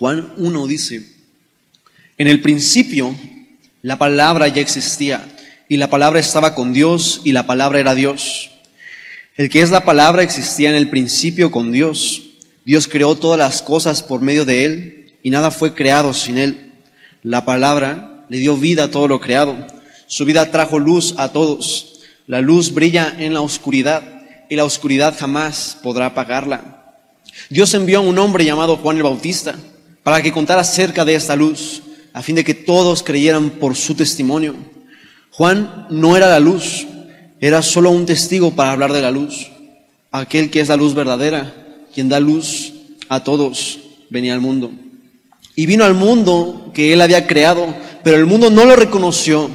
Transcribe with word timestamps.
Juan 0.00 0.32
1 0.38 0.66
dice, 0.66 1.04
en 2.16 2.26
el 2.26 2.40
principio 2.40 3.14
la 3.82 3.98
palabra 3.98 4.48
ya 4.48 4.62
existía 4.62 5.28
y 5.68 5.76
la 5.76 5.90
palabra 5.90 6.18
estaba 6.18 6.54
con 6.54 6.72
Dios 6.72 7.20
y 7.22 7.32
la 7.32 7.46
palabra 7.46 7.80
era 7.80 7.94
Dios. 7.94 8.50
El 9.36 9.50
que 9.50 9.60
es 9.60 9.68
la 9.68 9.84
palabra 9.84 10.22
existía 10.22 10.70
en 10.70 10.76
el 10.76 10.88
principio 10.88 11.50
con 11.50 11.70
Dios. 11.70 12.22
Dios 12.64 12.88
creó 12.88 13.14
todas 13.14 13.38
las 13.38 13.60
cosas 13.60 14.02
por 14.02 14.22
medio 14.22 14.46
de 14.46 14.64
él 14.64 15.12
y 15.22 15.28
nada 15.28 15.50
fue 15.50 15.74
creado 15.74 16.14
sin 16.14 16.38
él. 16.38 16.72
La 17.22 17.44
palabra 17.44 18.24
le 18.30 18.38
dio 18.38 18.56
vida 18.56 18.84
a 18.84 18.90
todo 18.90 19.06
lo 19.06 19.20
creado. 19.20 19.66
Su 20.06 20.24
vida 20.24 20.50
trajo 20.50 20.78
luz 20.78 21.14
a 21.18 21.28
todos. 21.28 22.00
La 22.26 22.40
luz 22.40 22.72
brilla 22.72 23.14
en 23.18 23.34
la 23.34 23.42
oscuridad 23.42 24.02
y 24.48 24.56
la 24.56 24.64
oscuridad 24.64 25.14
jamás 25.18 25.76
podrá 25.82 26.06
apagarla. 26.06 26.96
Dios 27.50 27.74
envió 27.74 27.98
a 27.98 28.00
un 28.00 28.18
hombre 28.18 28.46
llamado 28.46 28.78
Juan 28.78 28.96
el 28.96 29.02
Bautista 29.02 29.56
para 30.10 30.24
que 30.24 30.32
contara 30.32 30.62
acerca 30.62 31.04
de 31.04 31.14
esta 31.14 31.36
luz, 31.36 31.82
a 32.12 32.20
fin 32.20 32.34
de 32.34 32.42
que 32.42 32.52
todos 32.52 33.00
creyeran 33.00 33.48
por 33.48 33.76
su 33.76 33.94
testimonio. 33.94 34.56
Juan 35.30 35.86
no 35.88 36.16
era 36.16 36.26
la 36.26 36.40
luz, 36.40 36.84
era 37.40 37.62
solo 37.62 37.92
un 37.92 38.06
testigo 38.06 38.50
para 38.50 38.72
hablar 38.72 38.92
de 38.92 39.02
la 39.02 39.12
luz. 39.12 39.52
Aquel 40.10 40.50
que 40.50 40.62
es 40.62 40.68
la 40.68 40.74
luz 40.74 40.94
verdadera, 40.94 41.54
quien 41.94 42.08
da 42.08 42.18
luz 42.18 42.72
a 43.08 43.22
todos, 43.22 43.78
venía 44.10 44.34
al 44.34 44.40
mundo. 44.40 44.72
Y 45.54 45.66
vino 45.66 45.84
al 45.84 45.94
mundo 45.94 46.72
que 46.74 46.92
él 46.92 47.02
había 47.02 47.28
creado, 47.28 47.72
pero 48.02 48.16
el 48.16 48.26
mundo 48.26 48.50
no 48.50 48.64
lo 48.64 48.74
reconoció. 48.74 49.48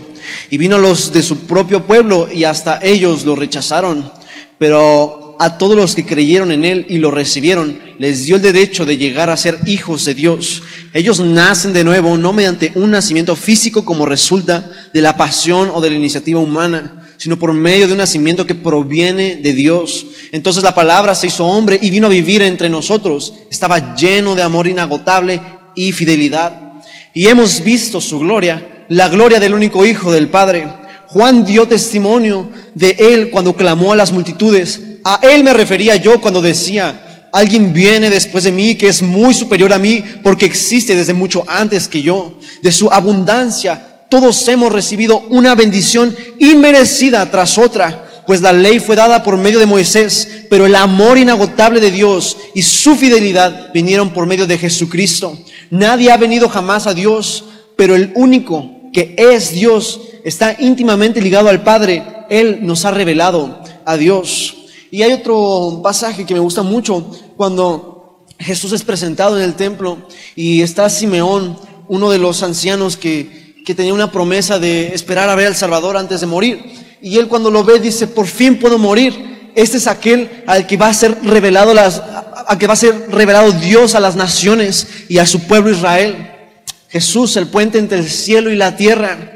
Y 0.49 0.57
vino 0.57 0.77
a 0.77 0.79
los 0.79 1.11
de 1.11 1.21
su 1.21 1.39
propio 1.39 1.85
pueblo 1.85 2.29
y 2.31 2.45
hasta 2.45 2.79
ellos 2.81 3.25
lo 3.25 3.35
rechazaron. 3.35 4.09
Pero 4.57 5.24
a 5.39 5.57
todos 5.57 5.75
los 5.75 5.95
que 5.95 6.05
creyeron 6.05 6.51
en 6.51 6.65
Él 6.65 6.85
y 6.89 6.97
lo 6.97 7.11
recibieron, 7.11 7.79
les 7.97 8.25
dio 8.25 8.37
el 8.37 8.41
derecho 8.41 8.85
de 8.85 8.97
llegar 8.97 9.29
a 9.29 9.37
ser 9.37 9.59
hijos 9.65 10.05
de 10.05 10.13
Dios. 10.13 10.63
Ellos 10.93 11.19
nacen 11.19 11.73
de 11.73 11.83
nuevo, 11.83 12.17
no 12.17 12.33
mediante 12.33 12.71
un 12.75 12.91
nacimiento 12.91 13.35
físico 13.35 13.83
como 13.83 14.05
resulta 14.05 14.71
de 14.93 15.01
la 15.01 15.17
pasión 15.17 15.71
o 15.73 15.81
de 15.81 15.89
la 15.89 15.95
iniciativa 15.95 16.39
humana, 16.39 17.05
sino 17.17 17.37
por 17.37 17.53
medio 17.53 17.87
de 17.87 17.93
un 17.93 17.99
nacimiento 17.99 18.45
que 18.45 18.55
proviene 18.55 19.37
de 19.37 19.53
Dios. 19.53 20.05
Entonces 20.31 20.63
la 20.63 20.75
palabra 20.75 21.15
se 21.15 21.27
hizo 21.27 21.45
hombre 21.45 21.79
y 21.81 21.89
vino 21.89 22.07
a 22.07 22.09
vivir 22.09 22.41
entre 22.41 22.69
nosotros. 22.69 23.33
Estaba 23.49 23.95
lleno 23.95 24.35
de 24.35 24.41
amor 24.41 24.67
inagotable 24.67 25.41
y 25.75 25.91
fidelidad. 25.91 26.73
Y 27.13 27.27
hemos 27.27 27.63
visto 27.63 28.01
su 28.01 28.19
gloria, 28.19 28.85
la 28.89 29.07
gloria 29.09 29.39
del 29.39 29.53
único 29.53 29.85
Hijo 29.85 30.11
del 30.11 30.29
Padre. 30.29 30.67
Juan 31.07 31.45
dio 31.45 31.67
testimonio 31.67 32.49
de 32.73 32.95
él 32.99 33.29
cuando 33.29 33.55
clamó 33.55 33.93
a 33.93 33.95
las 33.95 34.11
multitudes. 34.11 34.81
A 35.07 35.19
él 35.21 35.43
me 35.43 35.53
refería 35.53 35.97
yo 35.97 36.19
cuando 36.19 36.41
decía, 36.41 37.27
alguien 37.31 37.71
viene 37.73 38.09
después 38.09 38.43
de 38.43 38.51
mí 38.51 38.73
que 38.73 38.87
es 38.87 39.03
muy 39.03 39.35
superior 39.35 39.71
a 39.71 39.77
mí 39.77 40.03
porque 40.23 40.47
existe 40.47 40.95
desde 40.95 41.13
mucho 41.13 41.43
antes 41.47 41.87
que 41.87 42.01
yo. 42.01 42.39
De 42.63 42.71
su 42.71 42.89
abundancia 42.91 43.95
todos 44.09 44.47
hemos 44.47 44.71
recibido 44.71 45.19
una 45.29 45.53
bendición 45.53 46.15
inmerecida 46.39 47.29
tras 47.29 47.59
otra, 47.59 48.23
pues 48.25 48.41
la 48.41 48.51
ley 48.51 48.79
fue 48.79 48.95
dada 48.95 49.21
por 49.21 49.37
medio 49.37 49.59
de 49.59 49.67
Moisés, 49.67 50.45
pero 50.49 50.65
el 50.65 50.73
amor 50.73 51.19
inagotable 51.19 51.79
de 51.79 51.91
Dios 51.91 52.37
y 52.55 52.63
su 52.63 52.95
fidelidad 52.95 53.71
vinieron 53.73 54.11
por 54.11 54.25
medio 54.25 54.47
de 54.47 54.57
Jesucristo. 54.57 55.37
Nadie 55.69 56.11
ha 56.11 56.17
venido 56.17 56.49
jamás 56.49 56.87
a 56.87 56.95
Dios, 56.95 57.43
pero 57.75 57.95
el 57.95 58.11
único 58.15 58.71
que 58.91 59.15
es 59.17 59.51
Dios 59.51 59.99
está 60.23 60.55
íntimamente 60.57 61.21
ligado 61.21 61.49
al 61.49 61.61
Padre. 61.61 62.03
Él 62.29 62.59
nos 62.61 62.85
ha 62.85 62.91
revelado 62.91 63.61
a 63.85 63.97
Dios. 63.97 64.64
Y 64.95 65.03
hay 65.03 65.11
otro 65.11 65.81
pasaje 65.83 66.25
que 66.25 66.33
me 66.33 66.39
gusta 66.39 66.63
mucho 66.63 67.05
cuando 67.35 68.23
Jesús 68.39 68.71
es 68.71 68.81
presentado 68.81 69.35
en 69.35 69.43
el 69.43 69.55
templo 69.55 69.97
y 70.37 70.61
está 70.61 70.89
Simeón, 70.89 71.59
uno 71.89 72.11
de 72.11 72.17
los 72.17 72.43
ancianos 72.43 72.95
que, 72.95 73.61
que 73.65 73.75
tenía 73.75 73.93
una 73.93 74.09
promesa 74.09 74.57
de 74.57 74.95
esperar 74.95 75.29
a 75.29 75.35
ver 75.35 75.47
al 75.47 75.55
Salvador 75.57 75.97
antes 75.97 76.21
de 76.21 76.27
morir. 76.27 76.63
Y 77.01 77.17
él 77.17 77.27
cuando 77.27 77.51
lo 77.51 77.65
ve 77.65 77.81
dice, 77.81 78.07
por 78.07 78.25
fin 78.25 78.57
puedo 78.57 78.77
morir. 78.77 79.51
Este 79.53 79.75
es 79.75 79.87
aquel 79.87 80.45
al 80.47 80.65
que 80.65 80.77
va 80.77 80.87
a 80.87 80.93
ser 80.93 81.17
revelado 81.23 81.73
las, 81.73 82.01
a 82.47 82.57
que 82.57 82.65
va 82.65 82.71
a 82.71 82.77
ser 82.77 83.09
revelado 83.11 83.51
Dios 83.51 83.95
a 83.95 83.99
las 83.99 84.15
naciones 84.15 84.87
y 85.09 85.17
a 85.17 85.25
su 85.25 85.41
pueblo 85.41 85.71
Israel. 85.71 86.31
Jesús, 86.87 87.35
el 87.35 87.47
puente 87.47 87.79
entre 87.79 87.99
el 87.99 88.09
cielo 88.09 88.49
y 88.49 88.55
la 88.55 88.77
tierra, 88.77 89.33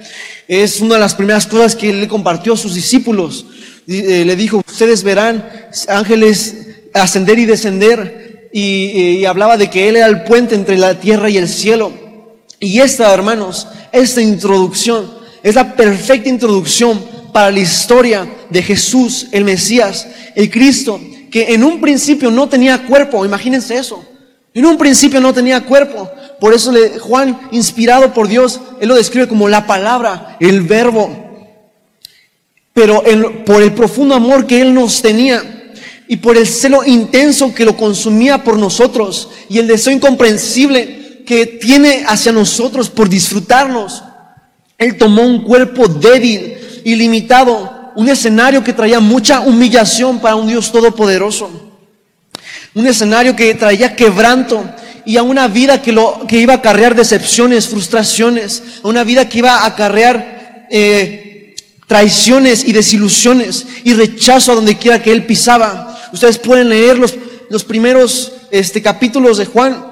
es 0.48 0.80
una 0.80 0.94
de 0.96 1.02
las 1.02 1.16
primeras 1.16 1.46
cosas 1.46 1.76
que 1.76 1.90
él 1.90 2.00
le 2.00 2.08
compartió 2.08 2.54
a 2.54 2.58
sus 2.58 2.76
discípulos. 2.76 3.46
Eh, 3.92 4.24
le 4.24 4.36
dijo, 4.36 4.62
ustedes 4.68 5.02
verán 5.02 5.50
ángeles 5.88 6.58
ascender 6.94 7.40
y 7.40 7.46
descender. 7.46 8.50
Y, 8.54 9.26
hablaba 9.26 9.58
de 9.58 9.70
que 9.70 9.90
Él 9.90 9.96
era 9.96 10.06
el 10.06 10.24
puente 10.24 10.54
entre 10.54 10.78
la 10.78 11.00
tierra 11.00 11.30
y 11.30 11.38
el 11.38 11.48
cielo. 11.48 11.92
Y 12.60 12.80
esta, 12.82 13.12
hermanos, 13.14 13.68
esta 13.92 14.22
introducción 14.22 15.12
es 15.42 15.56
la 15.56 15.76
perfecta 15.76 16.30
introducción 16.30 17.02
para 17.34 17.50
la 17.50 17.60
historia 17.60 18.28
de 18.50 18.62
Jesús, 18.62 19.28
el 19.32 19.44
Mesías, 19.44 20.08
el 20.36 20.50
Cristo, 20.52 21.00
que 21.32 21.54
en 21.54 21.64
un 21.64 21.82
principio 21.82 22.30
no 22.30 22.48
tenía 22.48 22.86
cuerpo. 22.86 23.26
Imagínense 23.26 23.76
eso. 23.76 24.04
En 24.54 24.66
un 24.66 24.78
principio 24.78 25.20
no 25.20 25.34
tenía 25.34 25.62
cuerpo. 25.62 26.10
Por 26.40 26.54
eso 26.54 26.72
le, 26.72 27.00
Juan, 27.00 27.40
inspirado 27.52 28.14
por 28.14 28.28
Dios, 28.28 28.60
él 28.82 28.90
lo 28.90 28.96
describe 28.96 29.28
como 29.28 29.48
la 29.48 29.66
palabra, 29.66 30.38
el 30.40 30.62
verbo 30.62 31.29
pero 32.74 33.04
por 33.46 33.62
el 33.62 33.74
profundo 33.74 34.16
amor 34.16 34.48
que 34.48 34.62
Él 34.62 34.74
nos 34.74 35.02
tenía 35.02 35.74
y 36.08 36.18
por 36.18 36.38
el 36.38 36.48
celo 36.48 36.84
intenso 36.84 37.54
que 37.54 37.66
lo 37.66 37.78
consumía 37.78 38.44
por 38.44 38.58
nosotros 38.58 39.30
y 39.48 39.60
el 39.60 39.68
deseo 39.68 39.94
incomprensible 39.94 41.24
que 41.26 41.46
tiene 41.46 42.04
hacia 42.08 42.32
nosotros 42.32 42.90
por 42.90 43.08
disfrutarnos, 43.10 44.04
Él 44.78 44.98
tomó 44.98 45.22
un 45.22 45.44
cuerpo 45.44 45.88
débil 45.88 46.58
y 46.84 46.96
limitado, 46.96 47.92
un 47.96 48.10
escenario 48.10 48.64
que 48.64 48.74
traía 48.74 49.00
mucha 49.00 49.42
humillación 49.42 50.20
para 50.20 50.36
un 50.36 50.48
Dios 50.48 50.72
todopoderoso, 50.72 51.52
un 52.74 52.88
escenario 52.88 53.36
que 53.36 53.54
traía 53.54 53.96
quebranto 53.96 54.64
y 55.06 55.18
a 55.18 55.24
una 55.24 55.48
vida 55.48 55.82
que, 55.82 55.92
lo, 55.92 56.26
que 56.28 56.38
iba 56.40 56.54
a 56.54 56.58
acarrear 56.58 56.96
decepciones, 56.96 57.68
frustraciones, 57.68 58.64
a 58.84 58.88
una 58.88 59.04
vida 59.04 59.28
que 59.30 59.40
iba 59.40 59.58
a 59.58 59.66
acarrear... 59.68 60.68
Eh, 60.72 61.26
traiciones 61.90 62.66
y 62.66 62.72
desilusiones 62.72 63.66
y 63.84 63.96
rechazo 63.96 64.52
a 64.52 64.56
donde 64.56 64.78
quiera 64.78 65.02
que 65.02 65.12
él 65.12 65.26
pisaba. 65.26 66.00
Ustedes 66.14 66.38
pueden 66.38 66.70
leer 66.70 67.00
los, 67.00 67.16
los 67.50 67.64
primeros 67.64 68.32
este, 68.52 68.80
capítulos 68.80 69.40
de 69.40 69.48
Juan, 69.48 69.88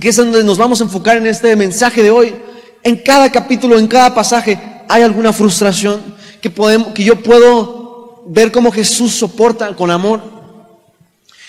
que 0.00 0.08
es 0.08 0.16
donde 0.16 0.42
nos 0.42 0.56
vamos 0.56 0.80
a 0.80 0.84
enfocar 0.84 1.18
en 1.18 1.26
este 1.26 1.54
mensaje 1.56 2.02
de 2.02 2.10
hoy. 2.10 2.34
En 2.82 2.96
cada 2.96 3.30
capítulo, 3.30 3.78
en 3.78 3.86
cada 3.86 4.14
pasaje, 4.14 4.58
hay 4.88 5.02
alguna 5.02 5.34
frustración 5.34 6.00
que, 6.40 6.48
podemos, 6.48 6.88
que 6.94 7.04
yo 7.04 7.22
puedo 7.22 8.24
ver 8.28 8.50
cómo 8.50 8.72
Jesús 8.72 9.12
soporta 9.12 9.76
con 9.76 9.90
amor. 9.90 10.22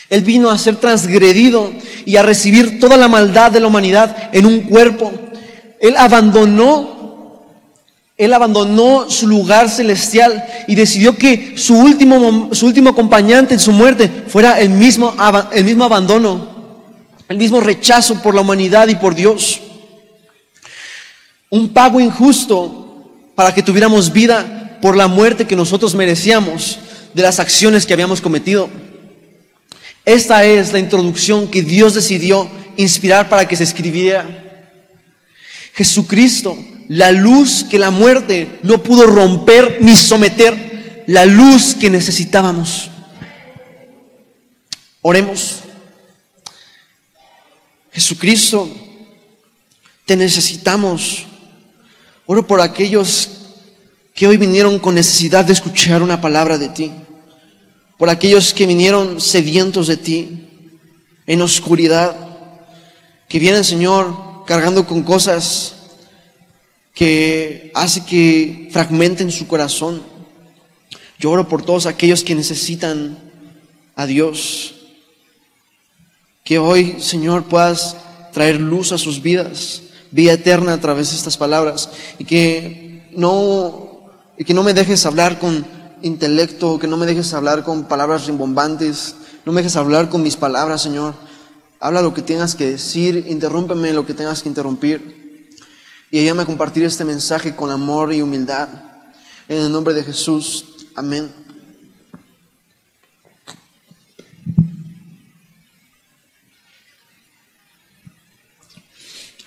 Él 0.09 0.19
vino 0.19 0.49
a 0.49 0.57
ser 0.57 0.75
transgredido 0.75 1.71
y 2.03 2.17
a 2.17 2.23
recibir 2.23 2.77
toda 2.81 2.97
la 2.97 3.07
maldad 3.07 3.51
de 3.51 3.61
la 3.61 3.67
humanidad 3.67 4.31
en 4.33 4.45
un 4.45 4.63
cuerpo. 4.63 5.13
Él 5.79 5.95
abandonó 5.95 7.00
él 8.21 8.33
abandonó 8.33 9.09
su 9.09 9.27
lugar 9.27 9.67
celestial 9.67 10.45
y 10.67 10.75
decidió 10.75 11.17
que 11.17 11.55
su 11.57 11.75
último, 11.75 12.53
su 12.53 12.67
último 12.67 12.91
acompañante 12.91 13.55
en 13.55 13.59
su 13.59 13.71
muerte 13.71 14.07
fuera 14.27 14.59
el 14.59 14.69
mismo, 14.69 15.15
el 15.51 15.65
mismo 15.65 15.85
abandono, 15.85 16.47
el 17.27 17.37
mismo 17.37 17.59
rechazo 17.61 18.21
por 18.21 18.35
la 18.35 18.41
humanidad 18.41 18.89
y 18.89 18.95
por 18.95 19.15
Dios. 19.15 19.59
Un 21.49 21.69
pago 21.69 21.99
injusto 21.99 23.09
para 23.33 23.55
que 23.55 23.63
tuviéramos 23.63 24.13
vida 24.13 24.77
por 24.83 24.95
la 24.95 25.07
muerte 25.07 25.47
que 25.47 25.55
nosotros 25.55 25.95
merecíamos 25.95 26.77
de 27.15 27.23
las 27.23 27.39
acciones 27.39 27.87
que 27.87 27.93
habíamos 27.93 28.21
cometido. 28.21 28.69
Esta 30.05 30.45
es 30.45 30.71
la 30.71 30.77
introducción 30.77 31.47
que 31.47 31.63
Dios 31.63 31.95
decidió 31.95 32.47
inspirar 32.77 33.29
para 33.29 33.47
que 33.47 33.55
se 33.55 33.63
escribiera. 33.63 34.28
Jesucristo 35.73 36.55
la 36.91 37.14
luz 37.14 37.64
que 37.64 37.79
la 37.79 37.90
muerte 37.90 38.59
no 38.64 38.84
pudo 38.84 39.08
romper 39.08 39.78
ni 39.79 39.96
someter, 39.96 41.05
la 41.08 41.26
luz 41.26 41.73
que 41.73 41.90
necesitábamos. 41.90 42.90
Oremos. 45.02 45.59
Jesucristo, 47.93 48.70
te 50.05 50.17
necesitamos. 50.17 51.28
Oro 52.26 52.46
por 52.46 52.59
aquellos 52.59 53.29
que 54.14 54.28
hoy 54.28 54.35
vinieron 54.35 54.78
con 54.78 54.94
necesidad 54.94 55.46
de 55.46 55.53
escuchar 55.53 56.03
una 56.03 56.20
palabra 56.20 56.58
de 56.58 56.67
ti. 56.67 56.91
Por 57.97 58.09
aquellos 58.09 58.53
que 58.53 58.67
vinieron 58.67 59.22
sedientos 59.22 59.87
de 59.87 59.96
ti, 59.96 60.49
en 61.26 61.41
oscuridad. 61.41 62.17
Que 63.29 63.40
vienen, 63.40 63.64
Señor, 63.64 64.44
cargando 64.46 64.85
con 64.85 65.03
cosas 65.03 65.76
que 66.93 67.72
hace 67.73 68.05
que 68.05 68.70
fragmenten 68.72 69.32
su 69.32 69.47
corazón. 69.47 70.02
Yo 71.20 71.32
oro 71.32 71.47
por 71.47 71.64
todos 71.64 71.85
aquellos 71.85 72.23
que 72.23 72.35
necesitan 72.35 73.17
a 73.96 74.05
Dios. 74.05 74.76
Que 76.43 76.59
hoy, 76.59 76.96
Señor, 76.99 77.46
puedas 77.46 77.96
traer 78.34 78.59
luz 78.59 78.91
a 78.91 78.97
sus 78.97 79.22
vidas, 79.22 79.84
vida 80.09 80.34
eterna 80.34 80.73
a 80.73 80.82
través 80.82 81.11
de 81.11 81.17
estas 81.17 81.38
palabras. 81.38 81.90
Y 82.17 82.26
que 82.26 83.08
no, 83.16 84.09
y 84.37 84.44
que 84.44 84.53
no 84.53 84.64
me 84.64 84.73
dejes 84.73 85.05
hablar 85.05 85.40
con 85.40 85.66
intelecto, 86.02 86.79
que 86.79 86.87
no 86.87 86.97
me 86.97 87.05
dejes 87.05 87.34
hablar 87.34 87.64
con 87.64 87.85
palabras 87.85 88.26
rimbombantes, 88.26 89.16
no 89.46 89.52
me 89.52 89.61
dejes 89.61 89.76
hablar 89.76 90.09
con 90.09 90.23
mis 90.23 90.35
palabras, 90.35 90.82
Señor. 90.82 91.14
Habla 91.79 92.02
lo 92.02 92.14
que 92.14 92.22
tengas 92.22 92.55
que 92.55 92.72
decir, 92.72 93.26
interrúmpeme 93.28 93.94
lo 93.94 94.05
que 94.05 94.14
tengas 94.14 94.41
que 94.41 94.49
interrumpir. 94.49 95.21
Y 96.13 96.19
ayúdame 96.19 96.41
a 96.41 96.46
compartir 96.46 96.84
este 96.84 97.05
mensaje 97.05 97.55
con 97.55 97.72
amor 97.72 98.13
y 98.13 98.22
humildad. 98.22 98.67
En 99.47 99.59
el 99.59 99.72
nombre 99.72 99.93
de 99.93 100.03
Jesús. 100.03 100.66
Amén. 100.93 101.31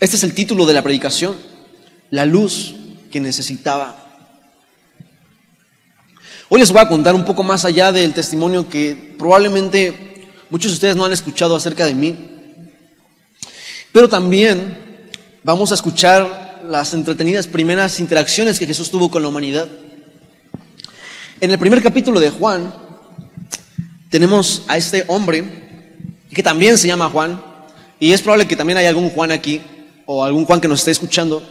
Este 0.01 0.17
es 0.17 0.25
el 0.25 0.33
título 0.33 0.65
de 0.65 0.73
la 0.73 0.83
predicación, 0.83 1.37
la 2.11 2.25
luz 2.25 2.75
que 3.13 3.21
necesitaba. 3.21 4.01
Hoy 6.49 6.61
les 6.61 6.73
voy 6.73 6.81
a 6.81 6.89
contar 6.89 7.15
un 7.15 7.27
poco 7.27 7.43
más 7.43 7.67
allá 7.67 7.93
del 7.93 8.15
testimonio 8.15 8.71
que 8.71 9.15
probablemente 9.19 10.31
muchos 10.49 10.71
de 10.71 10.77
ustedes 10.77 10.97
no 10.97 11.05
han 11.05 11.13
escuchado 11.13 11.57
acerca 11.57 11.85
de 11.85 11.95
mí, 11.95 12.17
pero 13.93 14.09
también 14.09 15.11
vamos 15.43 15.71
a 15.71 15.75
escuchar 15.75 16.44
las 16.69 16.95
entretenidas 16.95 17.47
primeras 17.47 18.01
interacciones 18.01 18.59
que 18.59 18.67
Jesús 18.67 18.91
tuvo 18.91 19.11
con 19.11 19.23
la 19.23 19.29
humanidad. 19.29 19.69
En 21.41 21.51
el 21.51 21.59
primer 21.59 21.83
capítulo 21.83 22.21
de 22.21 22.31
Juan 22.31 22.75
tenemos 24.09 24.63
a 24.69 24.77
este 24.77 25.05
hombre 25.09 25.45
que 26.33 26.43
también 26.43 26.79
se 26.79 26.89
llama 26.89 27.11
Juan, 27.11 27.41
y 28.01 28.13
es 28.13 28.23
probable 28.23 28.47
que 28.47 28.57
también 28.57 28.77
haya 28.79 28.89
algún 28.89 29.11
Juan 29.11 29.31
aquí, 29.31 29.61
o 30.07 30.25
algún 30.25 30.45
Juan 30.45 30.61
que 30.61 30.69
nos 30.69 30.81
esté 30.81 30.91
escuchando, 30.91 31.43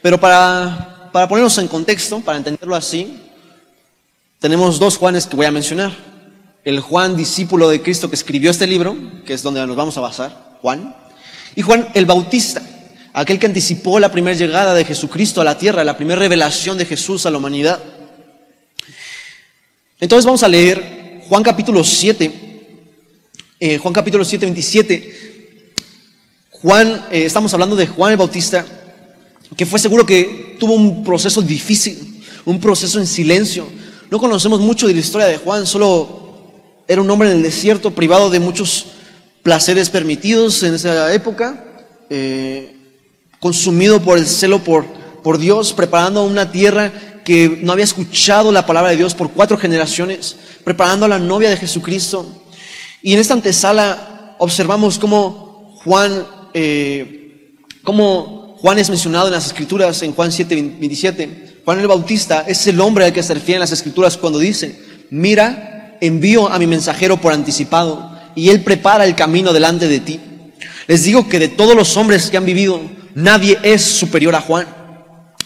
pero 0.00 0.18
para, 0.18 1.10
para 1.12 1.28
ponernos 1.28 1.56
en 1.58 1.68
contexto, 1.68 2.20
para 2.20 2.38
entenderlo 2.38 2.74
así, 2.74 3.20
tenemos 4.38 4.78
dos 4.78 4.96
Juanes 4.96 5.26
que 5.26 5.36
voy 5.36 5.46
a 5.46 5.50
mencionar. 5.50 5.92
El 6.64 6.80
Juan, 6.80 7.16
discípulo 7.16 7.68
de 7.68 7.82
Cristo 7.82 8.08
que 8.08 8.16
escribió 8.16 8.50
este 8.50 8.66
libro, 8.66 8.96
que 9.26 9.34
es 9.34 9.42
donde 9.42 9.66
nos 9.66 9.76
vamos 9.76 9.98
a 9.98 10.00
basar, 10.00 10.58
Juan, 10.62 10.96
y 11.54 11.62
Juan 11.62 11.88
el 11.94 12.06
Bautista, 12.06 12.62
aquel 13.14 13.38
que 13.38 13.46
anticipó 13.46 14.00
la 14.00 14.10
primera 14.10 14.36
llegada 14.36 14.74
de 14.74 14.84
Jesucristo 14.84 15.40
a 15.40 15.44
la 15.44 15.56
tierra, 15.56 15.84
la 15.84 15.96
primera 15.96 16.18
revelación 16.18 16.76
de 16.76 16.84
Jesús 16.84 17.24
a 17.24 17.30
la 17.30 17.38
humanidad. 17.38 17.80
Entonces 20.00 20.26
vamos 20.26 20.42
a 20.42 20.48
leer 20.48 21.22
Juan 21.28 21.44
capítulo 21.44 21.84
7, 21.84 22.32
eh, 23.60 23.78
Juan 23.78 23.94
capítulo 23.94 24.24
7, 24.24 24.46
27. 24.46 25.72
Juan, 26.50 27.06
eh, 27.12 27.24
estamos 27.24 27.54
hablando 27.54 27.76
de 27.76 27.86
Juan 27.86 28.10
el 28.10 28.18
Bautista, 28.18 28.66
que 29.56 29.64
fue 29.64 29.78
seguro 29.78 30.04
que 30.04 30.56
tuvo 30.58 30.74
un 30.74 31.04
proceso 31.04 31.40
difícil, 31.40 32.20
un 32.44 32.60
proceso 32.60 32.98
en 32.98 33.06
silencio. 33.06 33.68
No 34.10 34.18
conocemos 34.18 34.58
mucho 34.60 34.88
de 34.88 34.94
la 34.94 35.00
historia 35.00 35.28
de 35.28 35.38
Juan, 35.38 35.66
solo 35.68 36.50
era 36.88 37.00
un 37.00 37.08
hombre 37.08 37.30
en 37.30 37.36
el 37.36 37.42
desierto, 37.44 37.92
privado 37.92 38.28
de 38.28 38.40
muchos 38.40 38.86
placeres 39.44 39.88
permitidos 39.88 40.64
en 40.64 40.74
esa 40.74 41.14
época, 41.14 41.64
eh, 42.10 42.73
consumido 43.44 44.00
por 44.00 44.16
el 44.16 44.26
celo 44.26 44.64
por, 44.64 45.38
Dios, 45.38 45.74
preparando 45.74 46.24
una 46.24 46.50
tierra 46.50 46.90
que 47.26 47.58
no 47.60 47.72
había 47.72 47.84
escuchado 47.84 48.50
la 48.50 48.64
palabra 48.64 48.92
de 48.92 48.96
Dios 48.96 49.14
por 49.14 49.32
cuatro 49.32 49.58
generaciones, 49.58 50.36
preparando 50.64 51.04
a 51.04 51.10
la 51.10 51.18
novia 51.18 51.50
de 51.50 51.58
Jesucristo. 51.58 52.26
Y 53.02 53.12
en 53.12 53.18
esta 53.18 53.34
antesala 53.34 54.34
observamos 54.38 54.98
cómo 54.98 55.78
Juan 55.84 56.26
eh, 56.54 57.58
como 57.82 58.56
Juan 58.62 58.78
es 58.78 58.88
mencionado 58.88 59.26
en 59.26 59.34
las 59.34 59.44
Escrituras, 59.44 60.00
en 60.00 60.14
Juan 60.14 60.32
7, 60.32 60.54
27. 60.78 61.60
Juan 61.66 61.80
el 61.80 61.86
Bautista 61.86 62.46
es 62.48 62.66
el 62.66 62.80
hombre 62.80 63.04
al 63.04 63.12
que 63.12 63.22
se 63.22 63.34
refiere 63.34 63.56
en 63.56 63.60
las 63.60 63.72
Escrituras 63.72 64.16
cuando 64.16 64.38
dice, 64.38 64.80
mira, 65.10 65.98
envío 66.00 66.48
a 66.48 66.58
mi 66.58 66.66
mensajero 66.66 67.20
por 67.20 67.34
anticipado 67.34 68.10
y 68.34 68.48
él 68.48 68.62
prepara 68.62 69.04
el 69.04 69.14
camino 69.14 69.52
delante 69.52 69.86
de 69.86 70.00
ti. 70.00 70.18
Les 70.86 71.04
digo 71.04 71.28
que 71.28 71.38
de 71.38 71.48
todos 71.48 71.76
los 71.76 71.94
hombres 71.98 72.30
que 72.30 72.38
han 72.38 72.46
vivido, 72.46 72.80
nadie 73.14 73.58
es 73.62 73.82
superior 73.82 74.34
a 74.34 74.40
Juan. 74.40 74.66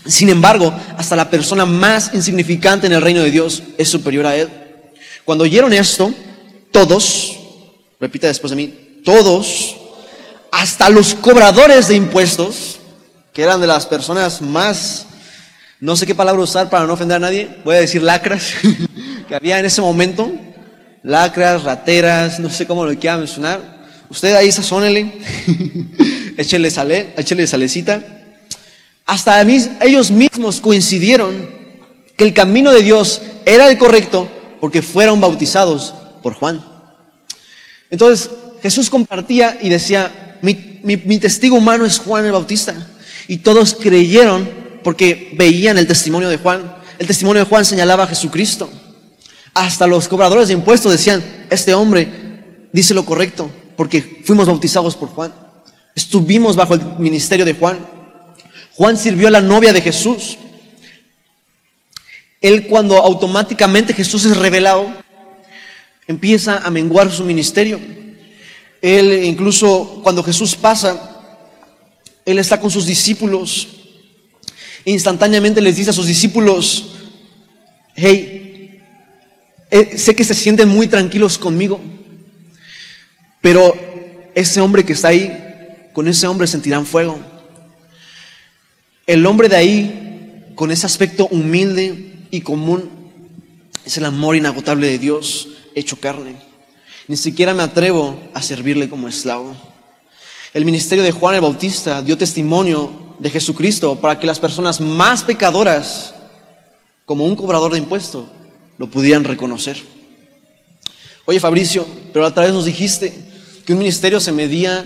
Sin 0.07 0.29
embargo, 0.29 0.73
hasta 0.97 1.17
la 1.17 1.29
persona 1.29 1.67
más 1.67 2.13
insignificante 2.15 2.87
en 2.87 2.95
el 2.95 3.03
reino 3.03 3.23
de 3.23 3.31
Dios 3.31 3.63
es 3.77 3.89
superior 3.89 4.27
a 4.27 4.37
él. 4.37 4.49
Cuando 5.25 5.45
oyeron 5.45 5.73
esto, 5.73 6.13
todos, 6.71 7.37
repita 8.01 8.27
después 8.27 8.51
de 8.51 8.57
mí, 8.57 9.01
todos 9.05 9.77
hasta 10.51 10.89
los 10.89 11.15
cobradores 11.15 11.89
de 11.89 11.97
impuestos, 11.97 12.79
que 13.33 13.43
eran 13.43 13.61
de 13.61 13.67
las 13.67 13.87
personas 13.87 14.41
más, 14.41 15.07
no 15.81 15.97
sé 15.97 16.07
qué 16.07 16.15
palabra 16.15 16.43
usar 16.43 16.71
para 16.71 16.87
no 16.87 16.95
ofender 16.95 17.19
a 17.19 17.21
nadie, 17.21 17.59
voy 17.65 17.77
a 17.77 17.81
decir 17.81 18.03
lacras, 18.03 18.55
que 19.29 19.35
había 19.35 19.59
en 19.59 19.67
ese 19.67 19.81
momento, 19.81 20.33
lacras, 21.03 21.63
rateras, 21.63 22.41
no 22.41 22.51
sé 22.51 22.67
cómo 22.67 22.85
lo 22.85 22.99
quiera 22.99 23.19
mencionar. 23.19 23.78
Usted 24.11 24.35
ahí 24.35 24.51
sazónele, 24.51 25.13
échele, 26.37 26.71
sale, 26.71 27.13
échele 27.17 27.47
salecita. 27.47 28.03
Hasta 29.05 29.43
ellos 29.43 30.11
mismos 30.11 30.61
coincidieron 30.61 31.51
que 32.17 32.25
el 32.25 32.33
camino 32.33 32.73
de 32.73 32.83
Dios 32.83 33.21
era 33.45 33.69
el 33.69 33.77
correcto 33.77 34.29
porque 34.61 34.83
fueron 34.83 35.21
bautizados 35.21 35.95
por 36.23 36.35
Juan. 36.35 36.65
Entonces 37.91 38.31
Jesús 38.63 38.89
compartía 38.89 39.59
y 39.61 39.69
decía, 39.69 40.39
mi, 40.43 41.19
testigo 41.19 41.57
humano 41.57 41.85
es 41.85 41.99
Juan 41.99 42.25
el 42.25 42.33
Bautista. 42.33 42.75
Y 43.29 43.39
todos 43.39 43.75
creyeron 43.75 44.49
porque 44.83 45.35
veían 45.37 45.77
el 45.77 45.87
testimonio 45.87 46.31
de 46.31 46.39
Juan. 46.39 46.77
El 46.99 47.07
testimonio 47.07 47.45
de 47.45 47.49
Juan 47.49 47.65
señalaba 47.65 48.05
a 48.05 48.09
Jesucristo. 48.09 48.71
Hasta 49.53 49.87
los 49.87 50.09
cobradores 50.09 50.49
de 50.49 50.55
impuestos 50.55 50.93
decían, 50.93 51.23
este 51.51 51.75
hombre 51.75 52.09
dice 52.73 52.95
lo 52.95 53.05
correcto 53.05 53.51
porque 53.79 54.23
fuimos 54.25 54.49
bautizados 54.49 54.97
por 54.97 55.09
Juan. 55.11 55.33
Estuvimos 55.95 56.57
bajo 56.57 56.75
el 56.75 56.81
ministerio 56.99 57.45
de 57.45 57.55
Juan. 57.55 57.79
Juan 58.75 58.97
sirvió 58.97 59.29
a 59.29 59.31
la 59.31 59.41
novia 59.41 59.73
de 59.73 59.81
Jesús. 59.81 60.37
Él 62.41 62.67
cuando 62.67 62.97
automáticamente 62.97 63.95
Jesús 63.95 64.25
es 64.25 64.37
revelado, 64.37 64.93
empieza 66.09 66.59
a 66.59 66.71
menguar 66.71 67.09
su 67.13 67.23
ministerio. 67.23 67.79
Él 68.83 69.23
incluso 69.23 70.01
cuando 70.03 70.25
Jesús 70.25 70.57
pasa, 70.57 71.23
Él 72.25 72.41
está 72.41 72.59
con 72.59 72.73
sus 72.73 72.85
discípulos. 72.85 73.69
Instantáneamente 74.87 75.61
les 75.61 75.77
dice 75.77 75.91
a 75.91 75.93
sus 75.93 76.09
discípulos, 76.09 76.97
hey, 77.95 78.83
eh, 79.71 79.97
sé 79.97 80.17
que 80.17 80.25
se 80.25 80.35
sienten 80.35 80.69
muy 80.69 80.89
tranquilos 80.89 81.39
conmigo, 81.39 81.81
pero 83.41 83.75
ese 84.35 84.61
hombre 84.61 84.85
que 84.85 84.93
está 84.93 85.09
ahí, 85.09 85.89
con 85.93 86.09
ese 86.09 86.27
hombre 86.27 86.47
sentirán 86.47 86.87
fuego. 86.87 87.19
El 89.07 89.25
hombre 89.27 89.49
de 89.49 89.57
ahí, 89.57 90.53
con 90.55 90.71
ese 90.71 90.87
aspecto 90.87 91.27
humilde 91.29 92.15
y 92.31 92.41
común, 92.41 92.91
es 93.85 93.97
el 93.97 94.05
amor 94.05 94.37
inagotable 94.37 94.87
de 94.87 94.99
Dios 94.99 95.49
hecho 95.75 95.99
carne. 95.99 96.37
Ni 97.07 97.17
siquiera 97.17 97.55
me 97.55 97.63
atrevo 97.63 98.19
a 98.35 98.43
servirle 98.43 98.89
como 98.89 99.09
esclavo. 99.09 99.57
El 100.53 100.65
ministerio 100.65 101.05
de 101.05 101.13
Juan 101.13 101.35
el 101.35 101.41
Bautista 101.41 102.03
dio 102.03 102.19
testimonio 102.19 103.17
de 103.19 103.31
Jesucristo 103.31 103.97
para 103.97 104.19
que 104.19 104.27
las 104.27 104.39
personas 104.39 104.81
más 104.81 105.23
pecadoras, 105.23 106.15
como 107.05 107.25
un 107.25 107.37
cobrador 107.37 107.73
de 107.73 107.79
impuestos, 107.79 108.27
lo 108.77 108.89
pudieran 108.91 109.25
reconocer. 109.25 109.83
Oye 111.25 111.41
Fabricio, 111.41 111.87
pero 112.13 112.25
a 112.27 112.33
través 112.33 112.53
nos 112.53 112.65
dijiste 112.65 113.28
que 113.69 113.75
un 113.75 113.81
ministerio 113.81 114.19
se 114.19 114.33
medía 114.33 114.83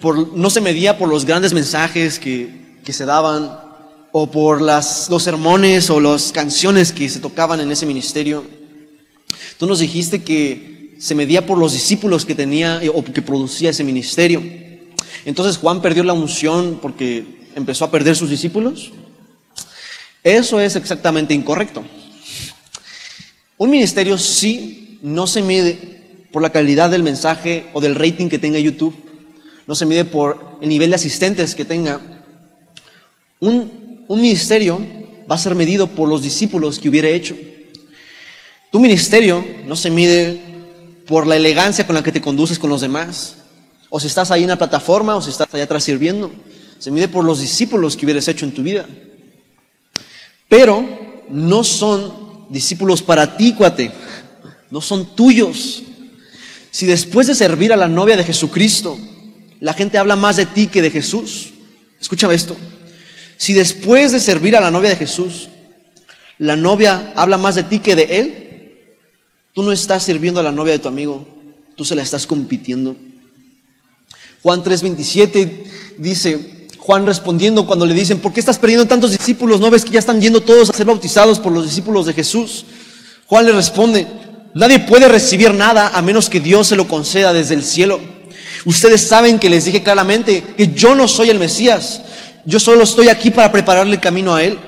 por, 0.00 0.36
no 0.36 0.50
se 0.50 0.60
medía 0.60 0.96
por 0.96 1.08
los 1.08 1.24
grandes 1.24 1.52
mensajes 1.52 2.20
que, 2.20 2.76
que 2.84 2.92
se 2.92 3.04
daban 3.04 3.58
o 4.12 4.30
por 4.30 4.62
las, 4.62 5.10
los 5.10 5.24
sermones 5.24 5.90
o 5.90 5.98
las 5.98 6.30
canciones 6.30 6.92
que 6.92 7.08
se 7.08 7.18
tocaban 7.18 7.58
en 7.58 7.72
ese 7.72 7.86
ministerio. 7.86 8.44
Tú 9.58 9.66
nos 9.66 9.80
dijiste 9.80 10.22
que 10.22 10.94
se 11.00 11.16
medía 11.16 11.44
por 11.44 11.58
los 11.58 11.72
discípulos 11.72 12.24
que 12.24 12.36
tenía 12.36 12.80
eh, 12.80 12.88
o 12.88 13.02
que 13.02 13.20
producía 13.20 13.70
ese 13.70 13.82
ministerio. 13.82 14.40
Entonces 15.24 15.56
Juan 15.56 15.82
perdió 15.82 16.04
la 16.04 16.12
unción 16.12 16.78
porque 16.80 17.48
empezó 17.56 17.84
a 17.84 17.90
perder 17.90 18.14
sus 18.14 18.30
discípulos. 18.30 18.92
Eso 20.22 20.60
es 20.60 20.76
exactamente 20.76 21.34
incorrecto. 21.34 21.82
Un 23.58 23.70
ministerio 23.70 24.16
sí 24.16 25.00
no 25.02 25.26
se 25.26 25.42
mide 25.42 25.99
por 26.32 26.42
la 26.42 26.50
calidad 26.50 26.90
del 26.90 27.02
mensaje 27.02 27.66
o 27.72 27.80
del 27.80 27.94
rating 27.94 28.28
que 28.28 28.38
tenga 28.38 28.58
YouTube. 28.58 28.94
No 29.66 29.74
se 29.74 29.86
mide 29.86 30.04
por 30.04 30.58
el 30.60 30.68
nivel 30.68 30.90
de 30.90 30.96
asistentes 30.96 31.54
que 31.54 31.64
tenga. 31.64 32.00
Un, 33.40 34.04
un 34.08 34.20
ministerio 34.20 34.80
va 35.30 35.36
a 35.36 35.38
ser 35.38 35.54
medido 35.54 35.86
por 35.86 36.08
los 36.08 36.22
discípulos 36.22 36.78
que 36.78 36.88
hubiera 36.88 37.08
hecho. 37.08 37.36
Tu 38.70 38.78
ministerio 38.78 39.44
no 39.66 39.76
se 39.76 39.90
mide 39.90 40.40
por 41.06 41.26
la 41.26 41.36
elegancia 41.36 41.86
con 41.86 41.94
la 41.94 42.02
que 42.02 42.12
te 42.12 42.20
conduces 42.20 42.58
con 42.58 42.70
los 42.70 42.80
demás, 42.80 43.36
o 43.88 43.98
si 43.98 44.06
estás 44.06 44.30
ahí 44.30 44.44
en 44.44 44.48
la 44.48 44.58
plataforma, 44.58 45.16
o 45.16 45.22
si 45.22 45.30
estás 45.30 45.52
allá 45.52 45.64
atrás 45.64 45.82
sirviendo. 45.82 46.30
Se 46.78 46.90
mide 46.90 47.08
por 47.08 47.24
los 47.24 47.40
discípulos 47.40 47.96
que 47.96 48.06
hubieras 48.06 48.28
hecho 48.28 48.44
en 48.44 48.54
tu 48.54 48.62
vida. 48.62 48.86
Pero 50.48 50.84
no 51.28 51.64
son 51.64 52.46
discípulos 52.48 53.02
para 53.02 53.36
ti, 53.36 53.54
cuate. 53.54 53.90
No 54.70 54.80
son 54.80 55.16
tuyos. 55.16 55.82
Si 56.70 56.86
después 56.86 57.26
de 57.26 57.34
servir 57.34 57.72
a 57.72 57.76
la 57.76 57.88
novia 57.88 58.16
de 58.16 58.24
Jesucristo, 58.24 58.98
la 59.60 59.74
gente 59.74 59.98
habla 59.98 60.16
más 60.16 60.36
de 60.36 60.46
ti 60.46 60.68
que 60.68 60.82
de 60.82 60.90
Jesús, 60.90 61.50
escúchame 62.00 62.34
esto. 62.34 62.56
Si 63.36 63.52
después 63.54 64.12
de 64.12 64.20
servir 64.20 64.56
a 64.56 64.60
la 64.60 64.70
novia 64.70 64.90
de 64.90 64.96
Jesús, 64.96 65.48
la 66.38 66.56
novia 66.56 67.12
habla 67.16 67.38
más 67.38 67.54
de 67.54 67.64
ti 67.64 67.78
que 67.80 67.96
de 67.96 68.02
él, 68.18 68.74
tú 69.52 69.62
no 69.62 69.72
estás 69.72 70.04
sirviendo 70.04 70.40
a 70.40 70.42
la 70.42 70.52
novia 70.52 70.72
de 70.72 70.78
tu 70.78 70.88
amigo, 70.88 71.26
tú 71.76 71.84
se 71.84 71.94
la 71.94 72.02
estás 72.02 72.26
compitiendo. 72.26 72.96
Juan 74.42 74.62
3:27 74.62 75.64
dice, 75.98 76.68
Juan 76.78 77.04
respondiendo 77.04 77.66
cuando 77.66 77.84
le 77.84 77.94
dicen, 77.94 78.20
¿por 78.20 78.32
qué 78.32 78.40
estás 78.40 78.58
perdiendo 78.58 78.86
tantos 78.86 79.10
discípulos? 79.10 79.60
¿No 79.60 79.70
ves 79.70 79.84
que 79.84 79.90
ya 79.90 79.98
están 79.98 80.20
yendo 80.20 80.40
todos 80.40 80.70
a 80.70 80.72
ser 80.72 80.86
bautizados 80.86 81.38
por 81.38 81.52
los 81.52 81.64
discípulos 81.64 82.06
de 82.06 82.14
Jesús? 82.14 82.64
Juan 83.26 83.44
le 83.44 83.52
responde, 83.52 84.06
nadie 84.54 84.80
puede 84.80 85.08
recibir 85.08 85.54
nada 85.54 85.88
a 85.88 86.02
menos 86.02 86.28
que 86.28 86.40
Dios 86.40 86.68
se 86.68 86.76
lo 86.76 86.88
conceda 86.88 87.32
desde 87.32 87.54
el 87.54 87.64
cielo. 87.64 88.00
Ustedes 88.64 89.06
saben 89.06 89.38
que 89.38 89.50
les 89.50 89.64
dije 89.64 89.82
claramente 89.82 90.42
que 90.56 90.68
yo 90.68 90.94
no 90.94 91.08
soy 91.08 91.30
el 91.30 91.38
Mesías, 91.38 92.02
yo 92.44 92.58
solo 92.58 92.82
estoy 92.82 93.08
aquí 93.08 93.30
para 93.30 93.52
prepararle 93.52 93.94
el 93.94 94.00
camino 94.00 94.34
a 94.34 94.42
Él. 94.42 94.58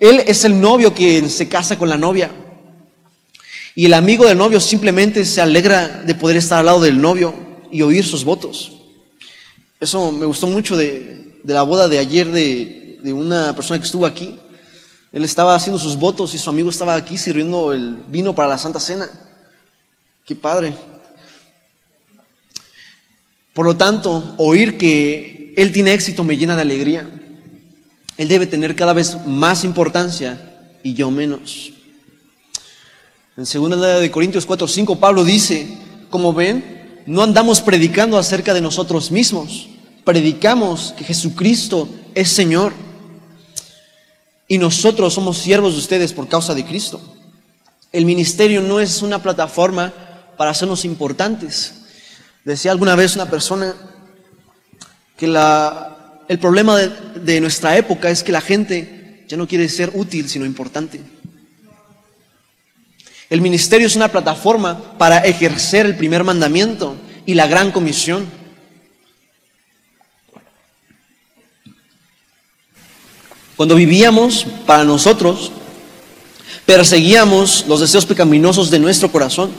Él 0.00 0.22
es 0.26 0.44
el 0.44 0.60
novio 0.60 0.94
que 0.94 1.28
se 1.28 1.48
casa 1.48 1.76
con 1.76 1.88
la 1.88 1.96
novia. 1.96 2.30
Y 3.74 3.86
el 3.86 3.94
amigo 3.94 4.26
del 4.26 4.38
novio 4.38 4.60
simplemente 4.60 5.24
se 5.24 5.40
alegra 5.40 6.02
de 6.04 6.14
poder 6.14 6.36
estar 6.36 6.58
al 6.58 6.66
lado 6.66 6.80
del 6.80 7.00
novio 7.00 7.34
y 7.70 7.82
oír 7.82 8.04
sus 8.04 8.24
votos. 8.24 8.72
Eso 9.80 10.10
me 10.10 10.26
gustó 10.26 10.46
mucho 10.46 10.76
de, 10.76 11.38
la 11.44 11.62
boda 11.62 11.88
de 11.88 11.98
ayer 11.98 12.26
de, 12.28 12.98
de 13.02 13.12
una 13.12 13.54
persona 13.54 13.78
que 13.78 13.86
estuvo 13.86 14.06
aquí. 14.06 14.38
Él 15.12 15.24
estaba 15.24 15.54
haciendo 15.54 15.78
sus 15.78 15.96
votos 15.96 16.34
y 16.34 16.38
su 16.38 16.50
amigo 16.50 16.70
estaba 16.70 16.94
aquí 16.94 17.16
sirviendo 17.16 17.72
el 17.72 17.96
vino 18.08 18.34
para 18.34 18.48
la 18.48 18.58
Santa 18.58 18.80
Cena. 18.80 19.08
Qué 20.24 20.36
padre. 20.36 20.74
Por 23.54 23.66
lo 23.66 23.76
tanto, 23.76 24.34
oír 24.36 24.76
que 24.78 25.54
Él 25.56 25.72
tiene 25.72 25.92
éxito 25.92 26.22
me 26.24 26.36
llena 26.36 26.54
de 26.54 26.62
alegría. 26.62 27.08
Él 28.16 28.28
debe 28.28 28.46
tener 28.46 28.76
cada 28.76 28.92
vez 28.92 29.16
más 29.26 29.64
importancia 29.64 30.38
y 30.82 30.94
yo 30.94 31.10
menos. 31.10 31.72
En 33.36 33.44
2 33.44 34.00
de 34.00 34.10
Corintios 34.10 34.44
4, 34.44 34.66
5, 34.66 34.98
Pablo 34.98 35.24
dice, 35.24 35.68
como 36.10 36.32
ven, 36.32 37.02
no 37.06 37.22
andamos 37.22 37.60
predicando 37.60 38.18
acerca 38.18 38.52
de 38.52 38.60
nosotros 38.60 39.10
mismos, 39.10 39.68
predicamos 40.04 40.92
que 40.96 41.04
Jesucristo 41.04 41.88
es 42.14 42.30
Señor. 42.30 42.72
Y 44.48 44.58
nosotros 44.58 45.12
somos 45.12 45.38
siervos 45.38 45.74
de 45.74 45.80
ustedes 45.80 46.12
por 46.12 46.26
causa 46.26 46.54
de 46.54 46.64
Cristo. 46.64 47.00
El 47.92 48.06
ministerio 48.06 48.62
no 48.62 48.80
es 48.80 49.02
una 49.02 49.22
plataforma 49.22 49.92
para 50.36 50.50
hacernos 50.50 50.84
importantes. 50.86 51.74
Decía 52.44 52.72
alguna 52.72 52.96
vez 52.96 53.14
una 53.14 53.28
persona 53.28 53.74
que 55.16 55.26
el 55.26 56.38
problema 56.38 56.78
de 56.78 57.40
nuestra 57.40 57.76
época 57.76 58.10
es 58.10 58.22
que 58.22 58.32
la 58.32 58.40
gente 58.40 59.24
ya 59.28 59.36
no 59.36 59.46
quiere 59.46 59.68
ser 59.68 59.92
útil, 59.94 60.28
sino 60.28 60.46
importante. 60.46 61.00
El 63.28 63.42
ministerio 63.42 63.86
es 63.86 63.96
una 63.96 64.08
plataforma 64.08 64.96
para 64.96 65.18
ejercer 65.18 65.84
el 65.84 65.96
primer 65.96 66.24
mandamiento 66.24 66.96
y 67.26 67.34
la 67.34 67.46
gran 67.46 67.70
comisión. 67.70 68.26
Cuando 73.58 73.74
vivíamos 73.74 74.46
para 74.66 74.84
nosotros, 74.84 75.50
perseguíamos 76.64 77.64
los 77.66 77.80
deseos 77.80 78.06
pecaminosos 78.06 78.70
de 78.70 78.78
nuestro 78.78 79.10
corazón. 79.10 79.50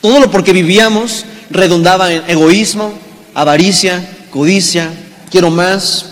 Todo 0.00 0.18
lo 0.18 0.28
porque 0.28 0.52
vivíamos 0.52 1.24
redundaba 1.48 2.12
en 2.12 2.24
egoísmo, 2.26 2.92
avaricia, 3.34 4.26
codicia, 4.32 4.90
quiero 5.30 5.50
más. 5.50 6.06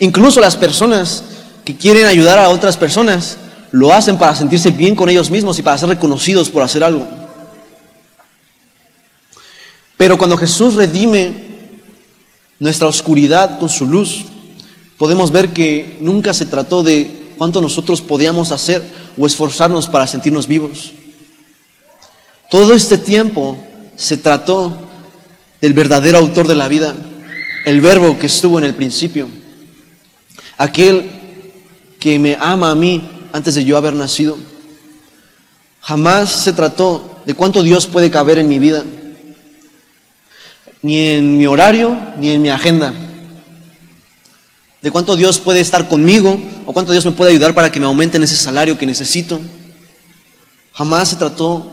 Incluso 0.00 0.40
las 0.40 0.56
personas 0.56 1.22
que 1.64 1.76
quieren 1.76 2.06
ayudar 2.06 2.40
a 2.40 2.48
otras 2.48 2.76
personas 2.76 3.36
lo 3.70 3.94
hacen 3.94 4.18
para 4.18 4.34
sentirse 4.34 4.72
bien 4.72 4.96
con 4.96 5.08
ellos 5.08 5.30
mismos 5.30 5.56
y 5.60 5.62
para 5.62 5.78
ser 5.78 5.88
reconocidos 5.88 6.50
por 6.50 6.64
hacer 6.64 6.82
algo. 6.82 7.06
Pero 9.96 10.18
cuando 10.18 10.36
Jesús 10.36 10.74
redime 10.74 11.44
nuestra 12.58 12.88
oscuridad 12.88 13.60
con 13.60 13.68
su 13.68 13.86
luz, 13.86 14.24
podemos 14.98 15.30
ver 15.30 15.52
que 15.52 15.96
nunca 16.00 16.32
se 16.32 16.46
trató 16.46 16.82
de 16.82 17.10
cuánto 17.36 17.60
nosotros 17.60 18.00
podíamos 18.00 18.52
hacer 18.52 18.82
o 19.18 19.26
esforzarnos 19.26 19.88
para 19.88 20.06
sentirnos 20.06 20.46
vivos. 20.46 20.92
Todo 22.50 22.74
este 22.74 22.98
tiempo 22.98 23.58
se 23.96 24.16
trató 24.16 24.76
del 25.60 25.72
verdadero 25.72 26.18
autor 26.18 26.46
de 26.46 26.54
la 26.54 26.68
vida, 26.68 26.94
el 27.64 27.80
verbo 27.80 28.18
que 28.18 28.26
estuvo 28.26 28.58
en 28.58 28.64
el 28.64 28.74
principio, 28.74 29.28
aquel 30.56 31.10
que 31.98 32.18
me 32.18 32.36
ama 32.40 32.70
a 32.70 32.74
mí 32.74 33.08
antes 33.32 33.54
de 33.54 33.64
yo 33.64 33.76
haber 33.76 33.94
nacido. 33.94 34.38
Jamás 35.80 36.30
se 36.30 36.52
trató 36.52 37.20
de 37.26 37.34
cuánto 37.34 37.62
Dios 37.62 37.86
puede 37.86 38.10
caber 38.10 38.38
en 38.38 38.48
mi 38.48 38.58
vida, 38.58 38.84
ni 40.82 40.98
en 40.98 41.36
mi 41.36 41.46
horario, 41.46 41.96
ni 42.18 42.30
en 42.30 42.42
mi 42.42 42.48
agenda. 42.48 42.94
De 44.82 44.90
cuánto 44.90 45.16
Dios 45.16 45.38
puede 45.40 45.60
estar 45.60 45.88
conmigo 45.88 46.38
o 46.64 46.72
cuánto 46.72 46.92
Dios 46.92 47.04
me 47.04 47.12
puede 47.12 47.30
ayudar 47.32 47.54
para 47.54 47.72
que 47.72 47.80
me 47.80 47.86
aumenten 47.86 48.22
ese 48.22 48.36
salario 48.36 48.78
que 48.78 48.86
necesito. 48.86 49.40
Jamás 50.72 51.08
se 51.08 51.16
trató 51.16 51.72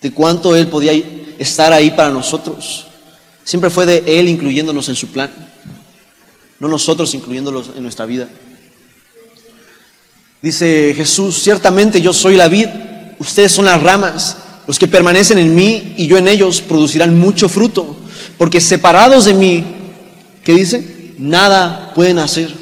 de 0.00 0.10
cuánto 0.10 0.56
Él 0.56 0.66
podía 0.66 0.92
estar 1.38 1.72
ahí 1.72 1.92
para 1.92 2.10
nosotros. 2.10 2.86
Siempre 3.44 3.70
fue 3.70 3.86
de 3.86 4.02
Él 4.06 4.28
incluyéndonos 4.28 4.88
en 4.88 4.94
su 4.94 5.08
plan, 5.08 5.30
no 6.58 6.68
nosotros 6.68 7.14
incluyéndolos 7.14 7.70
en 7.76 7.82
nuestra 7.82 8.06
vida. 8.06 8.28
Dice 10.40 10.92
Jesús, 10.96 11.40
ciertamente 11.42 12.00
yo 12.00 12.12
soy 12.12 12.36
la 12.36 12.48
vid, 12.48 12.66
ustedes 13.18 13.52
son 13.52 13.64
las 13.64 13.80
ramas, 13.80 14.36
los 14.66 14.78
que 14.78 14.88
permanecen 14.88 15.38
en 15.38 15.54
mí 15.54 15.94
y 15.96 16.06
yo 16.06 16.18
en 16.18 16.26
ellos 16.26 16.60
producirán 16.60 17.18
mucho 17.18 17.48
fruto, 17.48 17.96
porque 18.38 18.60
separados 18.60 19.24
de 19.24 19.34
mí, 19.34 19.64
¿qué 20.44 20.54
dice? 20.54 20.91
Nada 21.18 21.92
pueden 21.94 22.18
hacer. 22.18 22.52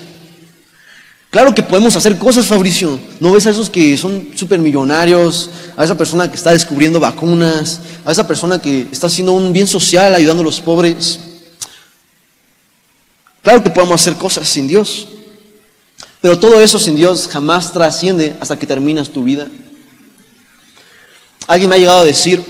Claro 1.30 1.54
que 1.54 1.62
podemos 1.62 1.94
hacer 1.94 2.18
cosas, 2.18 2.46
Fabricio. 2.46 2.98
¿No 3.20 3.30
ves 3.32 3.46
a 3.46 3.50
esos 3.50 3.70
que 3.70 3.96
son 3.96 4.30
supermillonarios? 4.34 5.50
A 5.76 5.84
esa 5.84 5.96
persona 5.96 6.28
que 6.28 6.36
está 6.36 6.50
descubriendo 6.50 6.98
vacunas, 6.98 7.80
a 8.04 8.10
esa 8.10 8.26
persona 8.26 8.60
que 8.60 8.88
está 8.90 9.06
haciendo 9.06 9.32
un 9.32 9.52
bien 9.52 9.68
social 9.68 10.12
ayudando 10.12 10.42
a 10.42 10.44
los 10.44 10.60
pobres. 10.60 11.20
Claro 13.42 13.62
que 13.62 13.70
podemos 13.70 14.00
hacer 14.00 14.14
cosas 14.14 14.48
sin 14.48 14.66
Dios. 14.66 15.06
Pero 16.20 16.38
todo 16.38 16.60
eso 16.60 16.78
sin 16.78 16.96
Dios 16.96 17.28
jamás 17.28 17.72
trasciende 17.72 18.36
hasta 18.40 18.58
que 18.58 18.66
terminas 18.66 19.08
tu 19.08 19.22
vida. 19.22 19.46
Alguien 21.46 21.70
me 21.70 21.76
ha 21.76 21.78
llegado 21.78 22.00
a 22.00 22.04
decir, 22.04 22.44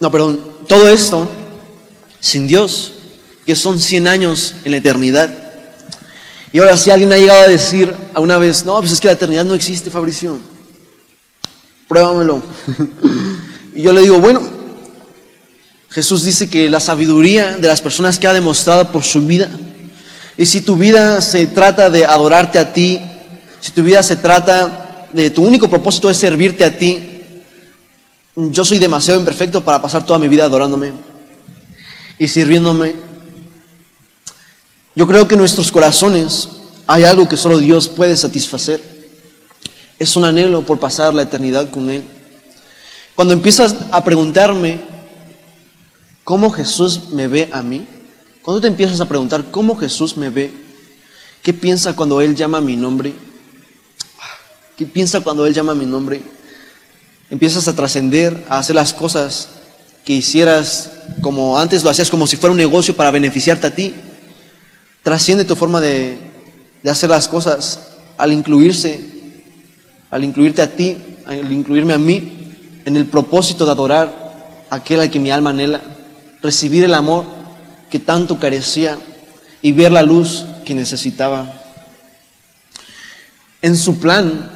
no, 0.00 0.10
perdón, 0.10 0.40
todo 0.66 0.88
esto 0.88 1.28
sin 2.24 2.46
Dios, 2.46 2.92
que 3.44 3.54
son 3.54 3.78
100 3.78 4.08
años 4.08 4.54
en 4.64 4.70
la 4.70 4.78
eternidad. 4.78 5.30
Y 6.54 6.58
ahora 6.58 6.78
si 6.78 6.90
alguien 6.90 7.12
ha 7.12 7.18
llegado 7.18 7.42
a 7.42 7.48
decir 7.48 7.94
a 8.14 8.20
una 8.20 8.38
vez, 8.38 8.64
no, 8.64 8.80
pues 8.80 8.92
es 8.92 9.00
que 9.00 9.08
la 9.08 9.12
eternidad 9.12 9.44
no 9.44 9.52
existe, 9.52 9.90
Fabricio, 9.90 10.38
pruébamelo. 11.86 12.42
y 13.74 13.82
yo 13.82 13.92
le 13.92 14.00
digo, 14.00 14.20
bueno, 14.20 14.40
Jesús 15.90 16.24
dice 16.24 16.48
que 16.48 16.70
la 16.70 16.80
sabiduría 16.80 17.58
de 17.58 17.68
las 17.68 17.82
personas 17.82 18.18
que 18.18 18.26
ha 18.26 18.32
demostrado 18.32 18.90
por 18.90 19.04
su 19.04 19.20
vida, 19.26 19.50
y 20.38 20.46
si 20.46 20.62
tu 20.62 20.76
vida 20.76 21.20
se 21.20 21.46
trata 21.48 21.90
de 21.90 22.06
adorarte 22.06 22.58
a 22.58 22.72
ti, 22.72 23.02
si 23.60 23.70
tu 23.72 23.82
vida 23.82 24.02
se 24.02 24.16
trata 24.16 25.08
de 25.12 25.28
tu 25.28 25.44
único 25.44 25.68
propósito 25.68 26.08
es 26.08 26.16
servirte 26.16 26.64
a 26.64 26.78
ti, 26.78 27.10
yo 28.34 28.64
soy 28.64 28.78
demasiado 28.78 29.20
imperfecto 29.20 29.62
para 29.62 29.82
pasar 29.82 30.06
toda 30.06 30.18
mi 30.18 30.28
vida 30.28 30.46
adorándome 30.46 31.13
y 32.18 32.28
sirviéndome. 32.28 32.94
Yo 34.94 35.06
creo 35.06 35.26
que 35.26 35.34
en 35.34 35.40
nuestros 35.40 35.72
corazones 35.72 36.48
hay 36.86 37.04
algo 37.04 37.28
que 37.28 37.36
solo 37.36 37.58
Dios 37.58 37.88
puede 37.88 38.16
satisfacer. 38.16 38.80
Es 39.98 40.16
un 40.16 40.24
anhelo 40.24 40.62
por 40.62 40.78
pasar 40.78 41.14
la 41.14 41.22
eternidad 41.22 41.70
con 41.70 41.90
Él. 41.90 42.04
Cuando 43.14 43.34
empiezas 43.34 43.76
a 43.90 44.04
preguntarme 44.04 44.80
cómo 46.24 46.50
Jesús 46.50 47.10
me 47.10 47.28
ve 47.28 47.48
a 47.52 47.62
mí, 47.62 47.86
cuando 48.42 48.60
te 48.60 48.68
empiezas 48.68 49.00
a 49.00 49.08
preguntar 49.08 49.50
cómo 49.50 49.76
Jesús 49.76 50.16
me 50.16 50.30
ve, 50.30 50.52
¿qué 51.42 51.54
piensa 51.54 51.96
cuando 51.96 52.20
Él 52.20 52.34
llama 52.34 52.60
mi 52.60 52.76
nombre? 52.76 53.14
¿Qué 54.76 54.84
piensa 54.84 55.20
cuando 55.20 55.46
Él 55.46 55.54
llama 55.54 55.74
mi 55.74 55.86
nombre? 55.86 56.22
Empiezas 57.30 57.66
a 57.68 57.74
trascender, 57.74 58.44
a 58.48 58.58
hacer 58.58 58.76
las 58.76 58.92
cosas 58.92 59.48
que 60.04 60.12
hicieras 60.12 60.90
como 61.20 61.58
antes 61.58 61.82
lo 61.82 61.90
hacías 61.90 62.10
como 62.10 62.26
si 62.26 62.36
fuera 62.36 62.52
un 62.52 62.58
negocio 62.58 62.94
para 62.94 63.10
beneficiarte 63.10 63.66
a 63.66 63.74
ti. 63.74 63.94
Trasciende 65.02 65.44
tu 65.44 65.56
forma 65.56 65.80
de, 65.80 66.18
de 66.82 66.90
hacer 66.90 67.10
las 67.10 67.28
cosas 67.28 67.80
al 68.16 68.32
incluirse, 68.32 69.00
al 70.10 70.24
incluirte 70.24 70.62
a 70.62 70.70
ti, 70.70 70.96
al 71.26 71.50
incluirme 71.50 71.94
a 71.94 71.98
mí 71.98 72.80
en 72.84 72.96
el 72.96 73.06
propósito 73.06 73.64
de 73.64 73.72
adorar 73.72 74.66
a 74.70 74.76
aquel 74.76 75.00
al 75.00 75.10
que 75.10 75.18
mi 75.18 75.30
alma 75.30 75.50
anhela, 75.50 75.80
recibir 76.42 76.84
el 76.84 76.94
amor 76.94 77.24
que 77.90 77.98
tanto 77.98 78.38
carecía 78.38 78.98
y 79.62 79.72
ver 79.72 79.92
la 79.92 80.02
luz 80.02 80.44
que 80.64 80.74
necesitaba. 80.74 81.60
En 83.62 83.76
su 83.76 83.98
plan, 83.98 84.50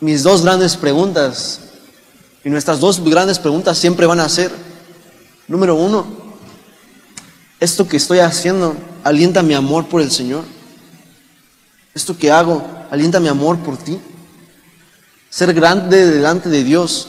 mis 0.00 0.22
dos 0.22 0.42
grandes 0.42 0.76
preguntas, 0.76 1.60
y 2.44 2.50
nuestras 2.50 2.78
dos 2.78 3.02
grandes 3.02 3.38
preguntas 3.38 3.78
siempre 3.78 4.06
van 4.06 4.20
a 4.20 4.28
ser, 4.28 4.52
número 5.48 5.74
uno, 5.74 6.06
esto 7.60 7.88
que 7.88 7.96
estoy 7.96 8.18
haciendo 8.18 8.76
alienta 9.02 9.42
mi 9.42 9.54
amor 9.54 9.86
por 9.86 10.00
el 10.00 10.10
Señor. 10.10 10.44
Esto 11.94 12.16
que 12.16 12.30
hago 12.30 12.66
alienta 12.90 13.20
mi 13.20 13.28
amor 13.28 13.58
por 13.58 13.76
ti. 13.76 13.98
Ser 15.30 15.54
grande 15.54 16.10
delante 16.10 16.48
de 16.48 16.64
Dios 16.64 17.08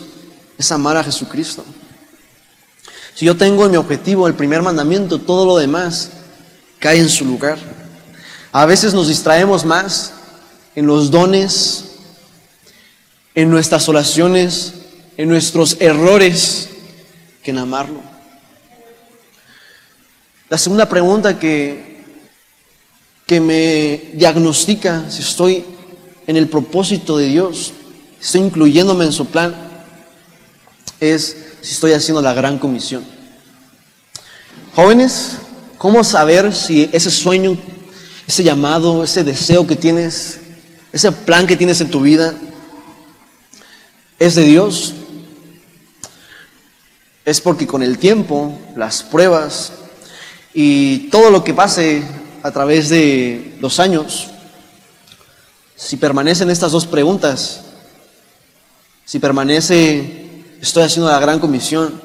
es 0.58 0.72
amar 0.72 0.98
a 0.98 1.04
Jesucristo. 1.04 1.64
Si 3.16 3.26
yo 3.26 3.36
tengo 3.38 3.66
en 3.66 3.72
mi 3.72 3.78
objetivo 3.78 4.28
el 4.28 4.34
primer 4.34 4.62
mandamiento, 4.62 5.20
todo 5.20 5.46
lo 5.46 5.58
demás 5.58 6.10
cae 6.80 7.00
en 7.00 7.10
su 7.10 7.26
lugar. 7.26 7.58
A 8.52 8.66
veces 8.66 8.94
nos 8.94 9.08
distraemos 9.08 9.66
más 9.66 10.14
en 10.76 10.88
los 10.88 11.12
dones, 11.12 11.86
en 13.34 13.50
nuestras 13.50 13.88
oraciones, 13.90 14.74
en 15.18 15.30
nuestros 15.30 15.78
errores, 15.80 16.70
que 17.44 17.52
en 17.52 17.58
amarlo. 17.58 18.15
La 20.48 20.60
segunda 20.60 20.88
pregunta 20.88 21.40
que, 21.40 22.04
que 23.26 23.40
me 23.40 24.12
diagnostica 24.14 25.10
si 25.10 25.24
estoy 25.24 25.66
en 26.28 26.38
el 26.38 26.48
propósito 26.48 27.18
de 27.18 27.28
Dios, 27.28 27.74
si 28.20 28.26
estoy 28.26 28.42
incluyéndome 28.42 29.06
en 29.06 29.12
su 29.12 29.26
plan, 29.26 29.56
es 31.00 31.36
si 31.62 31.74
estoy 31.74 31.94
haciendo 31.94 32.22
la 32.22 32.36
gran 32.36 32.60
comisión. 32.60 33.04
Jóvenes, 34.76 35.38
¿cómo 35.80 36.04
saber 36.04 36.54
si 36.54 36.92
ese 36.94 37.10
sueño, 37.10 37.58
ese 38.28 38.44
llamado, 38.44 39.04
ese 39.04 39.24
deseo 39.24 39.66
que 39.66 39.76
tienes, 39.76 40.42
ese 40.94 41.12
plan 41.12 41.48
que 41.48 41.58
tienes 41.58 41.82
en 41.82 41.90
tu 41.90 42.02
vida 42.02 42.36
es 44.20 44.36
de 44.36 44.44
Dios? 44.44 44.94
Es 47.26 47.42
porque 47.42 47.66
con 47.66 47.82
el 47.82 47.98
tiempo, 47.98 48.56
las 48.76 49.02
pruebas 49.02 49.72
y 50.58 51.10
todo 51.10 51.30
lo 51.30 51.44
que 51.44 51.54
pase 51.54 52.02
a 52.42 52.50
través 52.50 52.88
de 52.88 53.58
los 53.60 53.78
años, 53.82 54.28
si 55.76 55.98
permanecen 55.98 56.50
estas 56.50 56.72
dos 56.72 56.88
preguntas, 56.88 57.60
si 59.04 59.20
permanece, 59.20 60.46
estoy 60.62 60.84
haciendo 60.84 61.12
la 61.12 61.20
gran 61.20 61.40
comisión, 61.40 62.02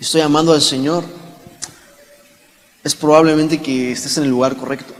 estoy 0.00 0.22
amando 0.22 0.54
al 0.54 0.62
Señor, 0.62 1.04
es 2.82 2.94
probablemente 2.94 3.60
que 3.60 3.92
estés 3.92 4.16
en 4.16 4.24
el 4.24 4.30
lugar 4.30 4.56
correcto, 4.56 4.94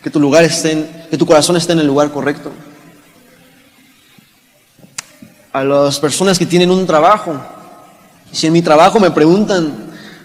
que 0.00 0.08
tu 0.08 0.20
lugar 0.20 0.44
esté, 0.44 1.06
que 1.10 1.18
tu 1.18 1.26
corazón 1.26 1.56
esté 1.56 1.72
en 1.72 1.80
el 1.80 1.86
lugar 1.88 2.12
correcto. 2.12 2.52
A 5.52 5.64
las 5.64 5.98
personas 5.98 6.38
que 6.38 6.46
tienen 6.46 6.70
un 6.70 6.86
trabajo, 6.86 7.34
si 8.30 8.46
en 8.46 8.52
mi 8.52 8.62
trabajo 8.62 9.00
me 9.00 9.10
preguntan 9.10 9.83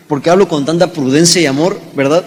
por 0.10 0.24
qué 0.24 0.32
hablo 0.32 0.48
con 0.48 0.66
tanta 0.66 0.92
prudencia 0.92 1.40
y 1.40 1.46
amor, 1.46 1.80
¿verdad? 1.94 2.26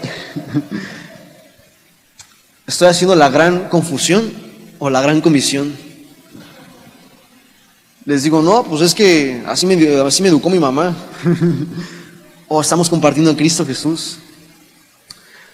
¿Estoy 2.64 2.86
haciendo 2.86 3.16
la 3.16 3.28
gran 3.28 3.68
confusión 3.68 4.32
o 4.78 4.88
la 4.88 5.02
gran 5.02 5.20
comisión? 5.20 5.74
Les 8.04 8.22
digo, 8.22 8.40
no, 8.40 8.62
pues 8.62 8.82
es 8.82 8.94
que 8.94 9.42
así 9.48 9.66
me, 9.66 9.74
así 10.00 10.22
me 10.22 10.28
educó 10.28 10.48
mi 10.48 10.60
mamá. 10.60 10.96
o 12.48 12.60
estamos 12.60 12.88
compartiendo 12.88 13.32
en 13.32 13.36
Cristo 13.36 13.66
Jesús. 13.66 14.18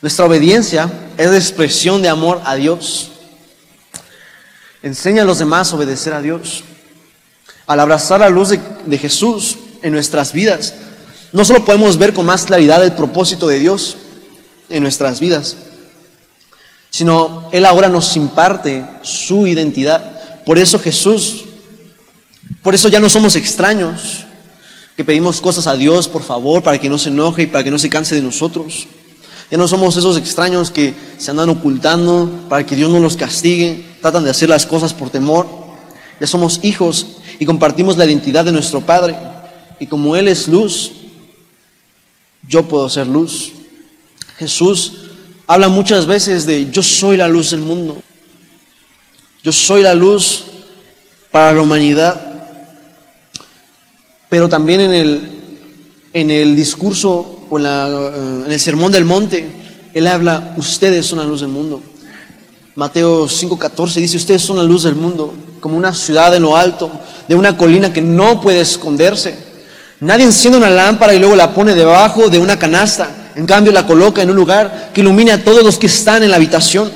Nuestra 0.03 0.27
obediencia 0.27 0.93
es 1.17 1.31
la 1.31 1.39
expresión 1.39 2.03
de 2.03 2.11
amor 2.11 2.43
a 2.45 2.57
Dios. 2.57 3.11
Enseña 4.83 5.23
a 5.23 5.25
los 5.25 5.39
demás 5.39 5.73
a 5.73 5.77
obedecer 5.77 6.13
a 6.13 6.21
Dios. 6.21 6.63
Al 7.67 7.81
abrazar 7.81 8.21
la 8.21 8.29
luz 8.29 8.51
de 8.51 8.99
Jesús 8.99 9.57
en 9.81 9.93
nuestras 9.93 10.35
vidas, 10.35 10.75
no 11.33 11.45
solo 11.45 11.65
podemos 11.65 11.99
ver 11.99 12.15
con 12.15 12.27
más 12.27 12.45
claridad 12.45 12.83
el 12.85 12.93
propósito 12.93 13.49
de 13.49 13.59
Dios 13.59 13.97
en 14.69 14.83
nuestras 14.83 15.21
vidas, 15.21 15.57
sino 16.91 17.49
Él 17.53 17.67
ahora 17.67 17.89
nos 17.89 18.17
imparte 18.17 18.85
su 19.03 19.47
identidad. 19.47 20.45
Por 20.45 20.59
eso 20.59 20.79
Jesús, 20.79 21.45
por 22.63 22.75
eso 22.75 22.89
ya 22.89 23.01
no 23.01 23.09
somos 23.09 23.37
extraños, 23.37 24.25
que 24.97 25.05
pedimos 25.05 25.41
cosas 25.41 25.67
a 25.67 25.77
Dios, 25.77 26.09
por 26.09 26.23
favor, 26.23 26.63
para 26.63 26.79
que 26.79 26.89
no 26.89 26.99
se 26.99 27.11
enoje 27.11 27.43
y 27.43 27.47
para 27.47 27.63
que 27.63 27.71
no 27.71 27.79
se 27.79 27.89
canse 27.89 28.15
de 28.15 28.23
nosotros. 28.23 28.89
Ya 29.51 29.57
no 29.57 29.69
somos 29.69 29.97
esos 29.97 30.17
extraños 30.19 30.71
que 30.71 30.93
se 31.19 31.31
andan 31.31 31.49
ocultando 31.51 32.29
para 32.49 32.67
que 32.67 32.75
Dios 32.75 32.91
no 32.91 32.99
los 32.99 33.17
castigue, 33.17 33.85
tratan 34.03 34.25
de 34.25 34.31
hacer 34.31 34.49
las 34.49 34.67
cosas 34.67 34.93
por 34.93 35.11
temor. 35.11 35.47
Ya 36.21 36.27
somos 36.27 36.61
hijos 36.63 37.19
y 37.39 37.47
compartimos 37.47 37.97
la 37.97 38.07
identidad 38.07 38.45
de 38.45 38.51
nuestro 38.53 38.81
Padre. 38.81 39.17
Y 39.79 39.87
como 39.87 40.17
Él 40.17 40.27
es 40.27 40.49
luz, 40.49 40.93
yo 42.47 42.69
puedo 42.69 42.89
ser 42.89 43.07
luz. 43.07 43.53
Jesús 44.39 44.93
habla 45.47 45.69
muchas 45.69 46.07
veces 46.07 46.47
de 46.47 46.71
yo 46.71 46.83
soy 46.83 47.17
la 47.17 47.29
luz 47.29 47.51
del 47.51 47.61
mundo. 47.61 48.01
Yo 49.43 49.53
soy 49.53 49.83
la 49.83 49.95
luz 49.95 50.45
para 51.31 51.53
la 51.53 51.63
humanidad. 51.63 52.21
Pero 54.29 54.49
también 54.49 54.81
en 54.81 54.93
el, 54.93 55.31
en 56.13 56.31
el 56.31 56.55
discurso 56.55 57.47
o 57.49 57.57
en, 57.57 57.63
la, 57.63 58.13
en 58.47 58.53
el 58.53 58.61
sermón 58.61 58.93
del 58.93 59.05
monte, 59.05 59.49
Él 59.95 60.07
habla, 60.07 60.55
ustedes 60.57 61.07
son 61.07 61.19
la 61.19 61.25
luz 61.25 61.41
del 61.41 61.51
mundo. 61.51 61.81
Mateo 62.75 63.27
5:14 63.27 63.95
dice, 63.95 64.17
ustedes 64.19 64.43
son 64.43 64.57
la 64.57 64.63
luz 64.63 64.85
del 64.85 64.95
mundo, 64.95 65.35
como 65.59 65.77
una 65.77 65.93
ciudad 65.93 66.33
en 66.37 66.43
lo 66.43 66.57
alto, 66.57 66.89
de 67.27 67.35
una 67.35 67.57
colina 67.57 67.93
que 67.93 68.01
no 68.01 68.41
puede 68.41 68.61
esconderse. 68.61 69.48
Nadie 70.01 70.25
enciende 70.25 70.59
una 70.59 70.71
lámpara 70.71 71.15
y 71.15 71.19
luego 71.19 71.35
la 71.35 71.53
pone 71.53 71.75
debajo 71.75 72.29
de 72.29 72.39
una 72.39 72.59
canasta. 72.59 73.09
En 73.35 73.47
cambio, 73.47 73.73
la 73.73 73.87
coloca 73.87 74.23
en 74.23 74.31
un 74.31 74.37
lugar 74.37 74.91
que 74.93 75.01
ilumine 75.01 75.33
a 75.33 75.45
todos 75.45 75.65
los 75.65 75.79
que 75.79 75.87
están 75.87 76.23
en 76.23 76.31
la 76.31 76.37
habitación. 76.37 76.91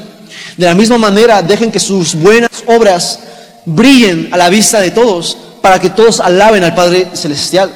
De 0.57 0.67
la 0.67 0.75
misma 0.75 0.99
manera, 0.99 1.43
dejen 1.43 1.73
que 1.73 1.81
sus 1.81 2.15
buenas 2.15 2.51
obras 2.67 3.19
brillen 3.65 4.29
a 4.33 4.37
la 4.37 4.49
vista 4.49 4.81
de 4.81 4.91
todos 4.91 5.37
para 5.61 5.81
que 5.81 5.91
todos 5.91 6.21
alaben 6.21 6.63
al 6.65 6.75
Padre 6.75 7.09
Celestial. 7.15 7.71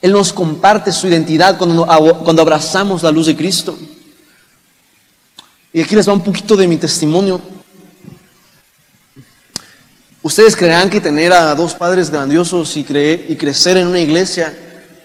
Él 0.00 0.12
nos 0.12 0.32
comparte 0.32 0.90
su 0.92 1.06
identidad 1.06 1.56
cuando, 1.56 1.86
cuando 2.24 2.42
abrazamos 2.42 3.02
la 3.02 3.10
luz 3.12 3.26
de 3.26 3.36
Cristo. 3.36 3.78
Y 5.72 5.80
aquí 5.80 5.94
les 5.94 6.08
va 6.08 6.12
un 6.12 6.20
poquito 6.20 6.56
de 6.56 6.66
mi 6.66 6.76
testimonio. 6.76 7.40
Ustedes 10.22 10.54
creerán 10.54 10.88
que 10.88 11.00
tener 11.00 11.32
a 11.32 11.52
dos 11.56 11.74
padres 11.74 12.08
grandiosos 12.08 12.76
y, 12.76 12.84
creer, 12.84 13.26
y 13.28 13.36
crecer 13.36 13.76
en 13.76 13.88
una 13.88 13.98
iglesia 13.98 14.56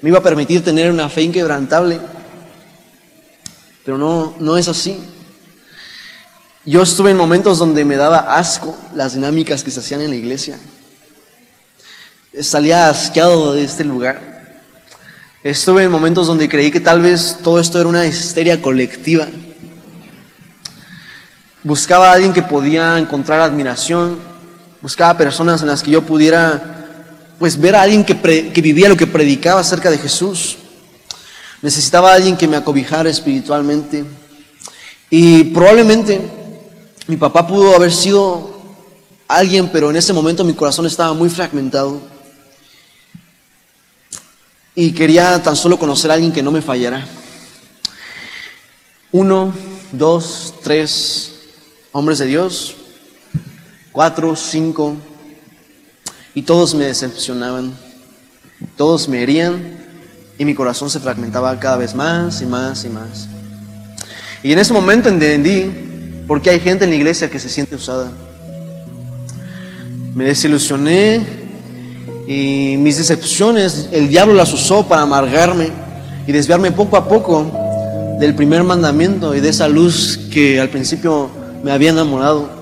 me 0.01 0.09
iba 0.09 0.19
a 0.19 0.23
permitir 0.23 0.63
tener 0.63 0.91
una 0.91 1.09
fe 1.09 1.23
inquebrantable. 1.23 1.99
Pero 3.83 3.97
no, 3.97 4.35
no 4.39 4.57
es 4.57 4.67
así. 4.67 4.99
Yo 6.65 6.83
estuve 6.83 7.11
en 7.11 7.17
momentos 7.17 7.57
donde 7.57 7.83
me 7.83 7.95
daba 7.95 8.37
asco 8.37 8.77
las 8.93 9.15
dinámicas 9.15 9.63
que 9.63 9.71
se 9.71 9.79
hacían 9.79 10.01
en 10.01 10.11
la 10.11 10.17
iglesia. 10.17 10.59
Salía 12.39 12.89
asqueado 12.89 13.53
de 13.53 13.63
este 13.63 13.83
lugar. 13.83 14.37
Estuve 15.43 15.83
en 15.83 15.91
momentos 15.91 16.27
donde 16.27 16.47
creí 16.47 16.69
que 16.69 16.79
tal 16.79 17.01
vez 17.01 17.39
todo 17.41 17.59
esto 17.59 17.79
era 17.79 17.89
una 17.89 18.05
histeria 18.05 18.61
colectiva. 18.61 19.27
Buscaba 21.63 22.11
a 22.11 22.13
alguien 22.13 22.33
que 22.33 22.43
podía 22.43 22.99
encontrar 22.99 23.39
admiración, 23.39 24.19
Buscaba 24.81 25.17
personas 25.17 25.61
en 25.61 25.67
las 25.67 25.81
que 25.81 25.91
yo 25.91 26.03
pudiera 26.03 26.75
pues 27.39 27.59
ver 27.59 27.75
a 27.75 27.81
alguien 27.81 28.03
que, 28.03 28.51
que 28.51 28.61
vivía 28.61 28.89
lo 28.89 28.97
que 28.97 29.07
predicaba 29.07 29.61
acerca 29.61 29.89
de 29.89 29.97
Jesús. 29.97 30.57
Necesitaba 31.61 32.11
a 32.11 32.15
alguien 32.15 32.37
que 32.37 32.47
me 32.47 32.57
acobijara 32.57 33.09
espiritualmente. 33.09 34.05
Y 35.09 35.45
probablemente 35.45 36.21
mi 37.07 37.17
papá 37.17 37.47
pudo 37.47 37.75
haber 37.75 37.91
sido 37.91 38.61
alguien, 39.27 39.69
pero 39.71 39.89
en 39.89 39.95
ese 39.95 40.13
momento 40.13 40.43
mi 40.43 40.53
corazón 40.53 40.85
estaba 40.85 41.13
muy 41.13 41.29
fragmentado. 41.29 42.01
Y 44.75 44.91
quería 44.91 45.41
tan 45.41 45.55
solo 45.55 45.79
conocer 45.79 46.11
a 46.11 46.13
alguien 46.13 46.31
que 46.31 46.43
no 46.43 46.51
me 46.51 46.61
fallara. 46.61 47.07
Uno, 49.11 49.53
dos, 49.91 50.53
tres 50.61 51.33
hombres 51.93 52.19
de 52.19 52.27
Dios 52.27 52.75
cuatro, 53.97 54.35
cinco, 54.35 54.95
y 56.35 56.43
todos 56.43 56.75
me 56.75 56.85
decepcionaban, 56.85 57.73
todos 58.75 59.09
me 59.09 59.23
herían 59.23 59.75
y 60.37 60.45
mi 60.45 60.53
corazón 60.53 60.91
se 60.91 60.99
fragmentaba 60.99 61.59
cada 61.59 61.77
vez 61.77 61.95
más 61.95 62.39
y 62.43 62.45
más 62.45 62.85
y 62.85 62.89
más. 62.89 63.27
Y 64.43 64.51
en 64.53 64.59
ese 64.59 64.71
momento 64.71 65.09
entendí 65.09 66.23
por 66.27 66.43
qué 66.43 66.51
hay 66.51 66.59
gente 66.59 66.83
en 66.83 66.91
la 66.91 66.95
iglesia 66.95 67.27
que 67.27 67.39
se 67.39 67.49
siente 67.49 67.73
usada. 67.73 68.11
Me 70.13 70.25
desilusioné 70.25 71.25
y 72.27 72.75
mis 72.77 72.99
decepciones, 72.99 73.89
el 73.91 74.09
diablo 74.09 74.35
las 74.35 74.53
usó 74.53 74.87
para 74.87 75.01
amargarme 75.01 75.71
y 76.27 76.31
desviarme 76.31 76.71
poco 76.71 76.97
a 76.97 77.07
poco 77.07 77.51
del 78.19 78.35
primer 78.35 78.63
mandamiento 78.63 79.33
y 79.33 79.39
de 79.39 79.49
esa 79.49 79.67
luz 79.67 80.19
que 80.31 80.61
al 80.61 80.69
principio 80.69 81.31
me 81.63 81.71
había 81.71 81.89
enamorado, 81.89 82.56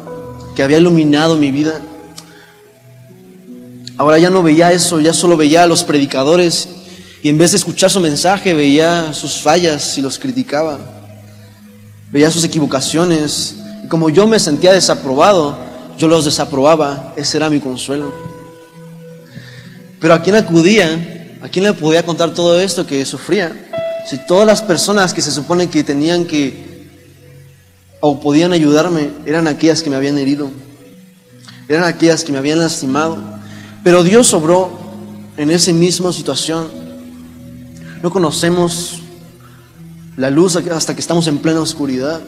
que 0.56 0.64
había 0.64 0.78
iluminado 0.78 1.36
mi 1.36 1.52
vida. 1.52 1.82
Ahora 3.98 4.18
ya 4.18 4.30
no 4.30 4.42
veía 4.42 4.72
eso, 4.72 5.00
ya 5.00 5.14
solo 5.14 5.38
veía 5.38 5.64
a 5.64 5.68
los 5.68 5.84
predicadores 5.84 6.70
y 7.22 7.30
en 7.30 7.38
vez 7.38 7.52
de 7.52 7.58
escuchar 7.58 7.90
su 7.90 8.00
mensaje 8.00 8.54
veía 8.54 9.14
sus 9.14 9.42
fallas 9.42 9.98
y 9.98 10.02
los 10.02 10.18
criticaba. 10.18 10.80
Veía 12.12 12.32
sus 12.32 12.44
equivocaciones 12.44 13.56
y 13.84 13.88
como 13.88 14.10
yo 14.10 14.28
me 14.28 14.40
sentía 14.40 14.74
desaprobado, 14.74 15.58
yo 15.98 16.08
los 16.08 16.26
desaprobaba. 16.26 17.14
Ese 17.16 17.38
era 17.38 17.50
mi 17.50 17.60
consuelo. 17.60 18.14
Pero 20.00 20.14
a 20.14 20.22
quién 20.22 20.36
acudía, 20.36 21.38
a 21.42 21.48
quién 21.50 21.66
le 21.66 21.74
podía 21.74 22.06
contar 22.06 22.34
todo 22.34 22.60
esto 22.60 22.86
que 22.86 23.06
sufría. 23.06 23.52
Si 24.10 24.18
todas 24.28 24.46
las 24.46 24.62
personas 24.62 25.14
que 25.14 25.22
se 25.22 25.32
supone 25.32 25.70
que 25.70 25.84
tenían 25.84 26.26
que 26.26 26.75
o 28.08 28.20
podían 28.20 28.54
ayudarme 28.54 29.10
eran 29.26 29.48
aquellas 29.48 29.82
que 29.82 29.90
me 29.90 29.96
habían 29.96 30.20
herido, 30.20 30.52
eran 31.68 31.86
aquellas 31.86 32.24
que 32.24 32.32
me 32.32 32.38
habían 32.38 32.60
lastimado. 32.60 33.18
Pero 33.84 34.04
Dios 34.04 34.32
obró 34.36 34.70
en 35.38 35.50
esa 35.50 35.74
misma 35.74 36.14
situación 36.14 36.68
no 38.04 38.12
conocemos 38.12 39.00
la 40.18 40.30
luz 40.30 40.56
hasta 40.56 40.94
que 40.94 41.02
estamos 41.02 41.26
en 41.26 41.40
plena 41.40 41.62
oscuridad. 41.62 42.22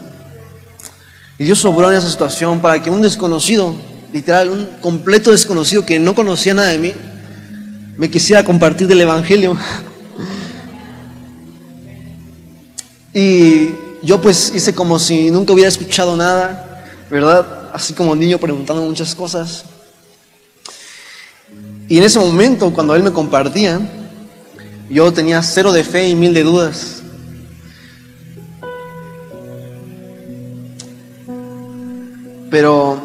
Y 1.37 1.43
Dios 1.43 1.59
sobró 1.59 1.91
en 1.91 1.97
esa 1.99 2.09
situación 2.09 2.59
para 2.59 2.81
que 2.81 2.89
un 2.89 3.03
desconocido, 3.03 3.75
literal, 4.11 4.49
un 4.49 4.65
completo 4.81 5.29
desconocido 5.29 5.85
que 5.85 5.99
no 5.99 6.15
conocía 6.15 6.55
nada 6.55 6.69
de 6.69 6.79
mí, 6.79 6.93
me 7.97 8.09
quisiera 8.09 8.43
compartir 8.43 8.87
del 8.87 9.01
Evangelio. 9.01 9.55
Y 13.13 13.86
yo 14.07 14.21
pues 14.21 14.53
hice 14.55 14.73
como 14.73 14.97
si 14.99 15.29
nunca 15.29 15.51
hubiera 15.51 15.67
escuchado 15.67 16.15
nada, 16.15 16.85
¿verdad? 17.11 17.71
Así 17.73 17.93
como 17.93 18.15
niño 18.15 18.37
preguntando 18.37 18.81
muchas 18.81 19.13
cosas. 19.13 19.65
Y 21.89 21.97
en 21.97 22.03
ese 22.05 22.17
momento, 22.17 22.71
cuando 22.71 22.95
él 22.95 23.03
me 23.03 23.11
compartía, 23.11 23.81
yo 24.89 25.11
tenía 25.11 25.43
cero 25.43 25.73
de 25.73 25.83
fe 25.83 26.07
y 26.07 26.15
mil 26.15 26.33
de 26.33 26.43
dudas. 26.43 27.01
Pero 32.49 33.01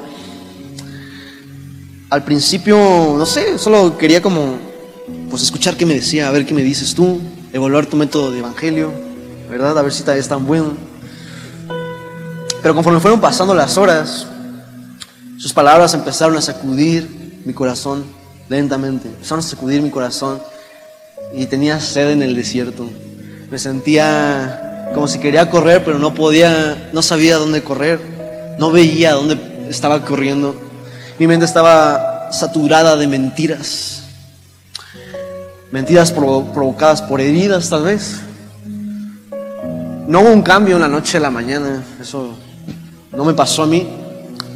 al 2.11 2.23
principio, 2.23 2.77
no 3.19 3.27
sé, 3.27 3.59
solo 3.59 3.99
quería 3.99 4.23
como 4.23 4.57
pues 5.29 5.43
escuchar 5.43 5.77
qué 5.77 5.85
me 5.85 5.95
decía, 5.95 6.29
a 6.29 6.31
ver 6.31 6.47
qué 6.47 6.55
me 6.55 6.63
dices 6.63 6.95
tú, 6.95 7.21
evaluar 7.53 7.87
tu 7.87 7.97
método 7.97 8.31
de 8.31 8.39
evangelio, 8.39 8.93
¿verdad? 9.51 9.77
A 9.77 9.83
ver 9.83 9.93
si 9.93 10.09
es 10.09 10.29
tan 10.29 10.47
bueno. 10.47 10.92
Pero 12.63 12.75
conforme 12.75 13.01
fueron 13.01 13.21
pasando 13.21 13.55
las 13.55 13.77
horas, 13.77 14.27
sus 15.37 15.53
palabras 15.53 15.95
empezaron 15.95 16.37
a 16.37 16.41
sacudir 16.41 17.43
mi 17.45 17.53
corazón 17.53 18.05
lentamente, 18.49 19.09
empezaron 19.09 19.41
a 19.41 19.49
sacudir 19.49 19.83
mi 19.83 19.91
corazón 19.91 20.41
y 21.35 21.47
tenía 21.47 21.81
sed 21.81 22.11
en 22.11 22.23
el 22.23 22.37
desierto. 22.37 22.89
Me 23.51 23.59
sentía 23.59 24.91
como 24.95 25.09
si 25.09 25.19
quería 25.19 25.51
correr, 25.51 25.85
pero 25.85 25.99
no 25.99 26.15
podía, 26.15 26.91
no 26.93 27.03
sabía 27.03 27.37
dónde 27.37 27.65
correr, 27.65 28.01
no 28.59 28.71
veía 28.71 29.15
dónde 29.15 29.67
estaba 29.69 30.05
corriendo. 30.05 30.55
Mi 31.19 31.27
mente 31.27 31.45
estaba 31.45 32.31
saturada 32.31 32.97
de 32.97 33.09
mentiras, 33.09 34.05
mentiras 35.73 36.13
provocadas 36.13 37.03
por 37.03 37.21
heridas 37.21 37.69
tal 37.69 37.83
vez. 37.83 38.21
No 40.07 40.21
hubo 40.21 40.31
un 40.31 40.43
cambio 40.43 40.77
en 40.77 40.83
la 40.83 40.89
noche 40.89 41.19
a 41.19 41.21
la 41.21 41.31
mañana, 41.31 41.83
eso 42.01 42.37
no 43.13 43.25
me 43.25 43.35
pasó 43.35 43.63
a 43.63 43.67
mí, 43.67 43.87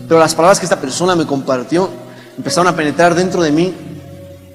pero 0.09 0.21
las 0.21 0.35
palabras 0.35 0.59
que 0.59 0.66
esta 0.66 0.81
persona 0.81 1.14
me 1.14 1.27
compartió 1.27 1.90
empezaron 2.37 2.73
a 2.73 2.77
penetrar 2.77 3.14
dentro 3.14 3.42
de 3.42 3.53
mí 3.53 3.75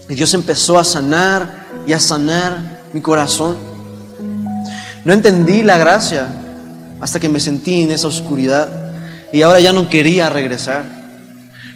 y 0.10 0.16
Dios 0.16 0.34
empezó 0.34 0.80
a 0.80 0.84
sanar 0.84 1.68
y 1.86 1.94
a 1.94 2.00
sanar 2.00 2.82
mi 2.94 3.02
corazón. 3.02 3.56
No 5.06 5.14
entendí 5.14 5.64
la 5.64 5.78
gracia 5.78 6.28
hasta 7.00 7.20
que 7.20 7.30
me 7.30 7.40
sentí 7.40 7.82
en 7.84 7.92
esa 7.92 8.08
oscuridad 8.08 8.70
y 9.32 9.42
ahora 9.42 9.60
ya 9.60 9.74
no 9.74 9.90
quería 9.90 10.30
regresar. 10.30 10.84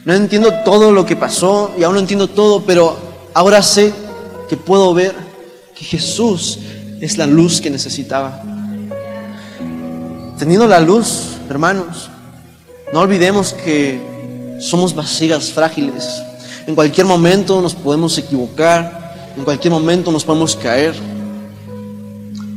No 0.03 0.13
entiendo 0.13 0.53
todo 0.63 0.91
lo 0.91 1.05
que 1.05 1.15
pasó 1.15 1.73
y 1.77 1.83
aún 1.83 1.95
no 1.95 1.99
entiendo 1.99 2.27
todo, 2.27 2.63
pero 2.63 2.97
ahora 3.33 3.61
sé 3.61 3.93
que 4.47 4.57
puedo 4.57 4.93
ver 4.93 5.15
que 5.75 5.83
Jesús 5.83 6.59
es 7.01 7.17
la 7.17 7.25
luz 7.25 7.59
que 7.59 7.69
necesitaba. 7.69 8.41
Teniendo 10.37 10.67
la 10.67 10.79
luz, 10.79 11.37
hermanos, 11.49 12.11
no 12.95 13.01
olvidemos 13.01 13.51
que 13.51 13.99
somos 14.61 14.95
vasijas 14.95 15.51
frágiles. 15.51 16.23
En 16.65 16.75
cualquier 16.75 17.05
momento 17.05 17.61
nos 17.61 17.75
podemos 17.75 18.17
equivocar, 18.17 19.33
en 19.35 19.43
cualquier 19.43 19.73
momento 19.73 20.13
nos 20.13 20.23
podemos 20.23 20.55
caer. 20.55 20.95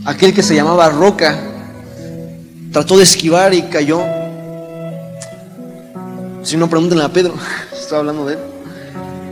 Aquel 0.05 0.33
que 0.33 0.45
se 0.45 0.55
llamaba 0.55 0.91
Roca 0.91 1.37
trató 2.73 2.97
de 2.99 3.03
esquivar 3.03 3.53
y 3.53 3.63
cayó. 3.63 4.01
Si 6.45 6.57
no, 6.57 6.71
pregúntenle 6.71 7.03
a 7.03 7.13
Pedro, 7.13 7.35
estaba 7.73 7.99
hablando 7.99 8.25
de 8.27 8.35
él. 8.35 8.41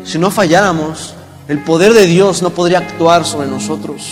Si 0.04 0.18
no 0.18 0.32
falláramos, 0.32 1.14
el 1.46 1.62
poder 1.62 1.92
de 1.92 2.06
Dios 2.06 2.42
no 2.42 2.50
podría 2.50 2.78
actuar 2.78 3.24
sobre 3.24 3.46
nosotros. 3.46 4.02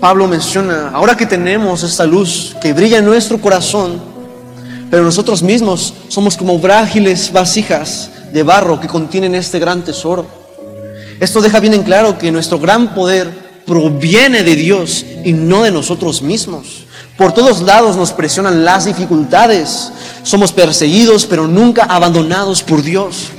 Pablo 0.00 0.28
menciona, 0.28 0.90
ahora 0.90 1.16
que 1.16 1.24
tenemos 1.24 1.82
esta 1.82 2.04
luz 2.04 2.54
que 2.60 2.74
brilla 2.74 2.98
en 2.98 3.06
nuestro 3.06 3.40
corazón, 3.40 4.12
pero 4.94 5.02
nosotros 5.02 5.42
mismos 5.42 5.92
somos 6.06 6.36
como 6.36 6.56
frágiles 6.60 7.32
vasijas 7.32 8.10
de 8.32 8.44
barro 8.44 8.78
que 8.80 8.86
contienen 8.86 9.34
este 9.34 9.58
gran 9.58 9.82
tesoro. 9.82 10.24
Esto 11.18 11.40
deja 11.40 11.58
bien 11.58 11.74
en 11.74 11.82
claro 11.82 12.16
que 12.16 12.30
nuestro 12.30 12.60
gran 12.60 12.94
poder 12.94 13.28
proviene 13.66 14.44
de 14.44 14.54
Dios 14.54 15.04
y 15.24 15.32
no 15.32 15.64
de 15.64 15.72
nosotros 15.72 16.22
mismos. 16.22 16.84
Por 17.18 17.32
todos 17.32 17.60
lados 17.62 17.96
nos 17.96 18.12
presionan 18.12 18.64
las 18.64 18.84
dificultades. 18.84 19.90
Somos 20.22 20.52
perseguidos 20.52 21.26
pero 21.26 21.48
nunca 21.48 21.82
abandonados 21.86 22.62
por 22.62 22.80
Dios. 22.80 23.30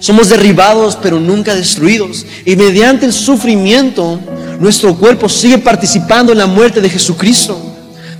Somos 0.00 0.30
derribados 0.30 0.96
pero 0.96 1.20
nunca 1.20 1.54
destruidos. 1.54 2.24
Y 2.46 2.56
mediante 2.56 3.04
el 3.04 3.12
sufrimiento 3.12 4.18
nuestro 4.58 4.96
cuerpo 4.96 5.28
sigue 5.28 5.58
participando 5.58 6.32
en 6.32 6.38
la 6.38 6.46
muerte 6.46 6.80
de 6.80 6.88
Jesucristo. 6.88 7.73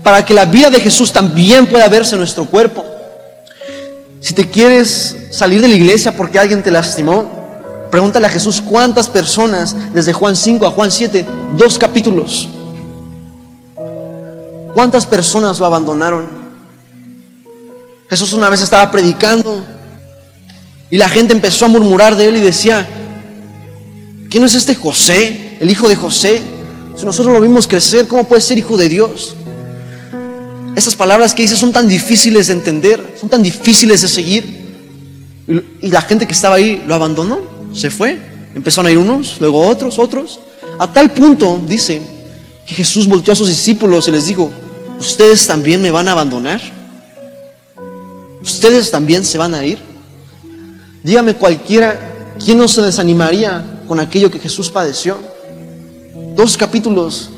Para 0.05 0.25
que 0.25 0.33
la 0.33 0.45
vida 0.45 0.71
de 0.71 0.79
Jesús 0.79 1.13
también 1.13 1.67
pueda 1.67 1.89
verse 1.89 2.15
en 2.15 2.21
nuestro 2.21 2.45
cuerpo. 2.45 2.85
Si 4.21 4.33
te 4.35 4.49
quieres 4.49 5.17
salir 5.33 5.61
de 5.61 5.67
la 5.67 5.75
iglesia 5.75 6.17
porque 6.17 6.39
alguien 6.39 6.63
te 6.63 6.71
lastimó, 6.71 7.43
Pregúntale 7.95 8.27
a 8.27 8.31
Jesús 8.31 8.61
cuántas 8.61 9.09
personas, 9.09 9.77
desde 9.95 10.13
Juan 10.13 10.35
5 10.35 10.67
a 10.67 10.73
Juan 10.73 10.91
7, 10.91 11.25
dos 11.57 11.79
capítulos, 11.79 12.49
cuántas 14.75 15.07
personas 15.07 15.61
lo 15.61 15.67
abandonaron. 15.67 16.27
Jesús 18.11 18.33
una 18.33 18.51
vez 18.51 18.63
estaba 18.63 18.91
predicando 18.91 19.65
y 20.91 20.99
la 20.99 21.09
gente 21.09 21.35
empezó 21.35 21.67
a 21.67 21.69
murmurar 21.69 22.17
de 22.17 22.27
él 22.27 22.37
y 22.39 22.41
decía, 22.41 22.85
¿quién 24.29 24.43
es 24.43 24.57
este 24.57 24.75
José, 24.75 25.57
el 25.61 25.71
hijo 25.71 25.89
de 25.89 25.95
José? 25.95 26.43
Si 26.97 27.07
nosotros 27.07 27.33
lo 27.33 27.41
vimos 27.41 27.69
crecer, 27.69 28.09
¿cómo 28.09 28.25
puede 28.25 28.43
ser 28.43 28.59
hijo 28.59 28.77
de 28.77 28.89
Dios? 28.89 29.37
Esas 30.77 30.97
palabras 30.97 31.35
que 31.35 31.43
dice 31.43 31.57
son 31.57 31.73
tan 31.73 31.89
difíciles 31.89 32.49
de 32.49 32.55
entender, 32.55 33.17
son 33.21 33.29
tan 33.29 33.43
difíciles 33.43 34.03
de 34.03 34.09
seguir. 34.09 34.65
Y 35.81 35.89
la 35.89 36.03
gente 36.03 36.27
que 36.27 36.33
estaba 36.33 36.57
ahí 36.57 36.83
lo 36.87 36.95
abandonó 36.95 37.41
se 37.73 37.91
fue. 37.91 38.19
Empezaron 38.55 38.87
a 38.87 38.91
ir 38.91 38.99
unos, 38.99 39.37
luego 39.41 39.67
otros, 39.67 39.99
otros. 39.99 40.41
A 40.79 40.93
tal 40.93 41.13
punto, 41.13 41.61
dice, 41.67 42.01
que 42.67 42.75
Jesús 42.75 43.07
volteó 43.07 43.33
a 43.33 43.37
sus 43.37 43.49
discípulos 43.49 44.09
y 44.09 44.11
les 44.11 44.27
dijo, 44.27 44.51
¿ustedes 44.99 45.47
también 45.47 45.83
me 45.83 45.91
van 45.91 46.09
a 46.09 46.13
abandonar? 46.13 46.61
¿Ustedes 48.43 48.91
también 48.91 49.25
se 49.25 49.39
van 49.39 49.55
a 49.55 49.65
ir? 49.65 49.79
Dígame 51.03 51.35
cualquiera, 51.35 52.35
¿quién 52.43 52.59
no 52.59 52.69
se 52.69 52.83
desanimaría 52.83 53.83
con 53.87 54.01
aquello 54.01 54.31
que 54.31 54.39
Jesús 54.39 54.71
padeció? 54.71 55.19
Dos 56.35 56.57
capítulos. 56.57 57.31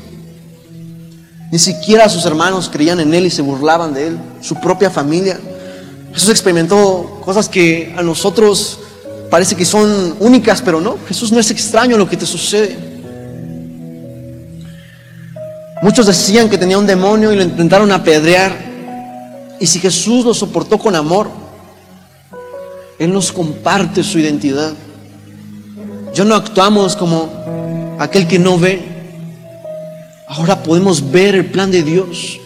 Ni 1.51 1.59
siquiera 1.59 2.09
sus 2.09 2.25
hermanos 2.25 2.69
creían 2.71 2.99
en 2.99 3.13
Él 3.13 3.25
y 3.25 3.29
se 3.29 3.41
burlaban 3.41 3.93
de 3.93 4.07
Él, 4.07 4.17
su 4.41 4.55
propia 4.55 4.89
familia. 4.89 5.39
Jesús 6.13 6.29
experimentó 6.29 7.21
cosas 7.23 7.47
que 7.47 7.93
a 7.97 8.01
nosotros 8.01 8.79
parece 9.29 9.55
que 9.55 9.65
son 9.65 10.15
únicas, 10.19 10.61
pero 10.61 10.81
no, 10.81 10.97
Jesús 11.07 11.31
no 11.31 11.39
es 11.39 11.51
extraño 11.51 11.95
a 11.95 11.99
lo 11.99 12.09
que 12.09 12.17
te 12.17 12.25
sucede. 12.25 12.77
Muchos 15.81 16.07
decían 16.07 16.49
que 16.49 16.57
tenía 16.57 16.77
un 16.77 16.87
demonio 16.87 17.31
y 17.31 17.35
lo 17.35 17.43
intentaron 17.43 17.91
apedrear. 17.91 18.51
Y 19.59 19.67
si 19.67 19.79
Jesús 19.79 20.25
lo 20.25 20.33
soportó 20.33 20.77
con 20.77 20.95
amor, 20.95 21.29
Él 22.97 23.13
nos 23.13 23.31
comparte 23.31 24.03
su 24.03 24.17
identidad. 24.17 24.73
Yo 26.13 26.25
no 26.25 26.35
actuamos 26.35 26.95
como 26.95 27.29
aquel 27.99 28.27
que 28.27 28.39
no 28.39 28.57
ve. 28.57 28.96
Ahora 30.27 30.61
podemos 30.61 31.11
ver 31.11 31.35
el 31.35 31.45
plan 31.45 31.71
de 31.71 31.83
Dios. 31.83 32.39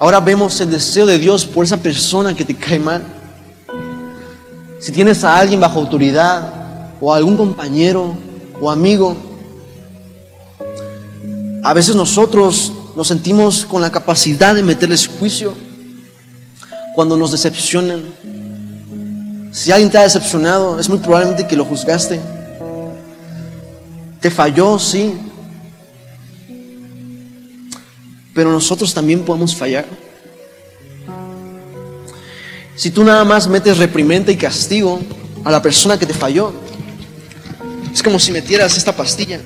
Ahora 0.00 0.18
vemos 0.18 0.58
el 0.60 0.70
deseo 0.70 1.04
de 1.04 1.18
Dios 1.18 1.44
por 1.44 1.64
esa 1.64 1.76
persona 1.76 2.34
que 2.34 2.44
te 2.44 2.56
cae 2.56 2.78
mal. 2.78 3.02
Si 4.80 4.90
tienes 4.90 5.22
a 5.22 5.36
alguien 5.36 5.60
bajo 5.60 5.78
autoridad 5.78 6.52
o 7.00 7.12
algún 7.12 7.36
compañero 7.36 8.16
o 8.60 8.70
amigo, 8.70 9.14
a 11.62 11.72
veces 11.74 11.94
nosotros 11.94 12.72
nos 12.96 13.06
sentimos 13.08 13.64
con 13.64 13.82
la 13.82 13.92
capacidad 13.92 14.54
de 14.54 14.62
meterles 14.62 15.06
juicio 15.06 15.54
cuando 16.94 17.16
nos 17.16 17.30
decepcionan. 17.30 18.02
Si 19.52 19.70
alguien 19.70 19.90
te 19.90 19.98
ha 19.98 20.02
decepcionado, 20.02 20.80
es 20.80 20.88
muy 20.88 20.98
probablemente 20.98 21.46
que 21.46 21.56
lo 21.56 21.64
juzgaste. 21.66 22.20
Te 24.18 24.30
falló, 24.30 24.78
sí. 24.78 25.14
Pero 28.34 28.50
nosotros 28.50 28.94
también 28.94 29.24
podemos 29.24 29.54
fallar. 29.54 29.86
Si 32.74 32.90
tú 32.90 33.04
nada 33.04 33.24
más 33.24 33.46
metes 33.48 33.78
reprimenda 33.78 34.32
y 34.32 34.36
castigo 34.36 35.00
a 35.44 35.50
la 35.50 35.60
persona 35.60 35.98
que 35.98 36.06
te 36.06 36.14
falló, 36.14 36.52
es 37.92 38.02
como 38.02 38.18
si 38.18 38.32
metieras 38.32 38.76
esta 38.76 38.96
pastilla. 38.96 39.40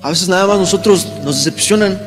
A 0.00 0.10
veces 0.10 0.28
nada 0.28 0.46
más 0.46 0.58
nosotros 0.58 1.06
nos 1.24 1.36
decepcionan, 1.36 2.00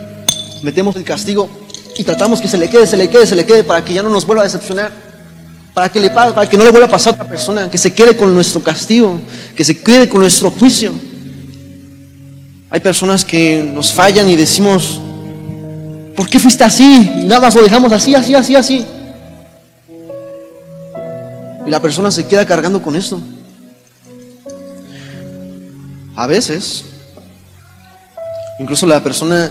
metemos 0.64 0.96
el 0.96 1.04
castigo 1.04 1.50
y 1.98 2.04
tratamos 2.04 2.42
que 2.42 2.48
se 2.48 2.58
le 2.58 2.70
quede, 2.70 2.88
se 2.88 2.98
le 2.98 3.10
quede, 3.10 3.28
se 3.28 3.36
le 3.36 3.46
quede 3.46 3.64
para 3.64 3.86
que 3.86 3.94
ya 3.94 4.02
no 4.02 4.10
nos 4.10 4.26
vuelva 4.26 4.42
a 4.42 4.46
decepcionar, 4.46 5.11
para 5.74 5.90
que, 5.90 6.00
le, 6.00 6.10
para 6.10 6.48
que 6.50 6.58
no 6.58 6.64
le 6.64 6.72
vuelva 6.72 6.88
a 6.88 6.92
pasar 6.92 7.14
a 7.14 7.16
otra 7.16 7.28
persona, 7.28 7.70
que 7.70 7.78
se 7.78 7.94
quede 7.94 8.16
con 8.18 8.34
nuestro 8.34 8.62
castigo, 8.62 9.20
que 9.56 9.64
se 9.64 9.78
quede 9.80 10.10
con 10.10 10.22
nuestro 10.22 10.52
juicio. 10.52 10.92
Hay 12.70 12.80
personas 12.80 13.24
que 13.24 13.64
nos 13.64 13.94
fallan 13.94 14.30
y 14.30 14.36
decimos, 14.36 15.00
¿por 16.16 16.30
qué 16.30 16.40
fuiste 16.40 16.64
así? 16.64 17.12
Y 17.22 17.26
nada 17.26 17.42
más 17.42 17.56
lo 17.56 17.64
dejamos 17.64 17.92
así, 17.92 18.16
así, 18.16 18.36
así, 18.36 18.56
así. 18.56 18.86
Y 21.66 21.70
la 21.70 21.82
persona 21.82 22.12
se 22.12 22.26
queda 22.26 22.46
cargando 22.46 22.82
con 22.82 22.96
esto. 22.96 23.22
A 26.16 26.28
veces, 26.28 26.84
incluso 28.60 28.86
la 28.86 29.02
persona 29.02 29.50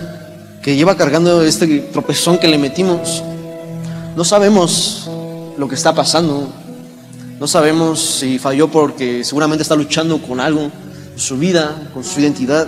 que 0.61 0.75
lleva 0.75 0.95
cargando 0.95 1.41
este 1.43 1.79
tropezón 1.91 2.37
que 2.37 2.47
le 2.47 2.57
metimos, 2.57 3.23
no 4.15 4.23
sabemos 4.23 5.09
lo 5.61 5.67
que 5.67 5.75
está 5.75 5.93
pasando. 5.93 6.51
No 7.39 7.45
sabemos 7.45 8.17
si 8.19 8.39
falló 8.39 8.71
porque 8.71 9.23
seguramente 9.23 9.61
está 9.61 9.75
luchando 9.75 10.19
con 10.19 10.39
algo, 10.39 10.71
su 11.15 11.37
vida, 11.37 11.87
con 11.93 12.03
su 12.03 12.19
identidad. 12.19 12.67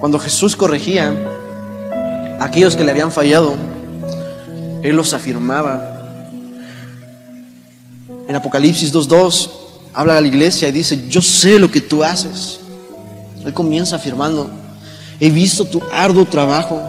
Cuando 0.00 0.18
Jesús 0.18 0.56
corregía 0.56 1.14
a 2.40 2.44
aquellos 2.46 2.74
que 2.74 2.84
le 2.84 2.92
habían 2.92 3.12
fallado, 3.12 3.54
Él 4.82 4.96
los 4.96 5.12
afirmaba. 5.12 6.08
En 8.26 8.34
Apocalipsis 8.34 8.90
2.2 8.90 9.50
habla 9.92 10.16
a 10.16 10.22
la 10.22 10.26
iglesia 10.26 10.68
y 10.68 10.72
dice, 10.72 11.06
yo 11.06 11.20
sé 11.20 11.58
lo 11.58 11.70
que 11.70 11.82
tú 11.82 12.02
haces. 12.02 12.60
Él 13.44 13.52
comienza 13.52 13.96
afirmando, 13.96 14.50
he 15.20 15.28
visto 15.28 15.66
tu 15.66 15.82
arduo 15.92 16.24
trabajo 16.24 16.80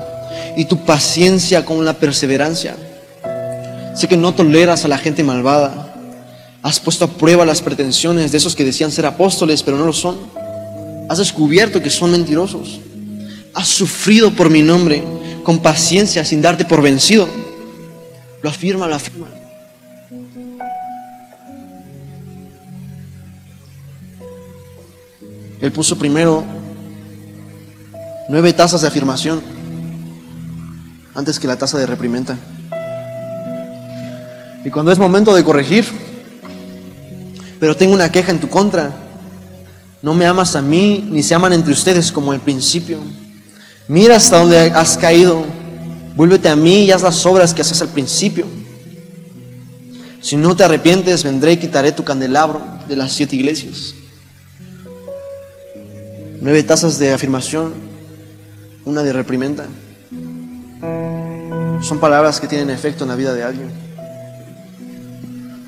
y 0.55 0.63
tu 0.63 0.85
paciencia 0.85 1.65
con 1.65 1.83
la 1.83 1.91
perseverancia. 1.91 2.77
Sé 3.95 4.07
que 4.07 4.17
no 4.17 4.33
toleras 4.33 4.85
a 4.85 4.87
la 4.87 4.97
gente 4.97 5.23
malvada. 5.23 5.93
Has 6.61 6.79
puesto 6.79 7.05
a 7.05 7.07
prueba 7.07 7.45
las 7.45 7.61
pretensiones 7.61 8.31
de 8.31 8.37
esos 8.37 8.55
que 8.55 8.65
decían 8.65 8.91
ser 8.91 9.05
apóstoles, 9.05 9.63
pero 9.63 9.77
no 9.77 9.85
lo 9.85 9.93
son. 9.93 10.17
Has 11.09 11.17
descubierto 11.17 11.81
que 11.81 11.89
son 11.89 12.11
mentirosos 12.11 12.79
has 13.53 13.67
sufrido 13.67 14.31
por 14.31 14.49
mi 14.49 14.61
nombre 14.61 15.03
con 15.43 15.59
paciencia 15.59 16.23
sin 16.23 16.41
darte 16.41 16.65
por 16.65 16.81
vencido. 16.81 17.27
Lo 18.41 18.49
afirma, 18.49 18.87
lo 18.87 18.95
afirma. 18.95 19.27
Él 25.61 25.71
puso 25.73 25.97
primero 25.97 26.45
nueve 28.29 28.53
tazas 28.53 28.81
de 28.81 28.87
afirmación 28.87 29.41
antes 31.13 31.37
que 31.37 31.47
la 31.47 31.57
taza 31.57 31.77
de 31.77 31.85
reprimenda. 31.85 32.37
Y 34.65 34.69
cuando 34.69 34.91
es 34.91 34.99
momento 34.99 35.33
de 35.33 35.43
corregir, 35.43 35.85
pero 37.59 37.75
tengo 37.75 37.93
una 37.93 38.11
queja 38.11 38.31
en 38.31 38.39
tu 38.39 38.49
contra, 38.49 38.91
no 40.01 40.13
me 40.13 40.25
amas 40.25 40.55
a 40.55 40.61
mí 40.61 41.07
ni 41.11 41.23
se 41.23 41.35
aman 41.35 41.53
entre 41.53 41.73
ustedes 41.73 42.11
como 42.11 42.31
al 42.31 42.39
principio. 42.39 42.99
Mira 43.87 44.15
hasta 44.15 44.39
donde 44.39 44.57
has 44.57 44.97
caído. 44.97 45.43
Vuélvete 46.15 46.49
a 46.49 46.55
mí 46.55 46.83
y 46.83 46.91
haz 46.91 47.01
las 47.01 47.25
obras 47.25 47.53
que 47.53 47.61
haces 47.61 47.81
al 47.81 47.89
principio. 47.89 48.45
Si 50.21 50.35
no 50.35 50.55
te 50.55 50.63
arrepientes, 50.63 51.23
vendré 51.23 51.53
y 51.53 51.57
quitaré 51.57 51.91
tu 51.91 52.03
candelabro 52.03 52.61
de 52.87 52.95
las 52.95 53.13
siete 53.13 53.35
iglesias. 53.35 53.95
Nueve 56.41 56.63
tazas 56.63 56.99
de 56.99 57.13
afirmación, 57.13 57.73
una 58.85 59.03
de 59.03 59.13
reprimenda. 59.13 59.65
Son 61.81 61.99
palabras 61.99 62.39
que 62.39 62.47
tienen 62.47 62.69
efecto 62.69 63.05
en 63.05 63.09
la 63.09 63.15
vida 63.15 63.33
de 63.33 63.43
alguien. 63.43 63.88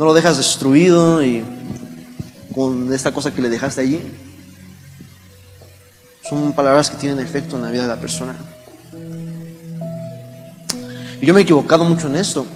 No 0.01 0.07
lo 0.07 0.15
dejas 0.15 0.37
destruido 0.37 1.23
y 1.23 1.43
con 2.55 2.91
esta 2.91 3.11
cosa 3.11 3.31
que 3.31 3.39
le 3.39 3.49
dejaste 3.49 3.81
allí. 3.81 4.01
Son 6.27 6.53
palabras 6.53 6.89
que 6.89 6.97
tienen 6.97 7.19
efecto 7.19 7.55
en 7.55 7.61
la 7.61 7.69
vida 7.69 7.83
de 7.83 7.87
la 7.87 7.99
persona. 7.99 8.35
Y 11.21 11.25
yo 11.27 11.35
me 11.35 11.41
he 11.41 11.43
equivocado 11.43 11.83
mucho 11.83 12.07
en 12.07 12.15
esto. 12.15 12.47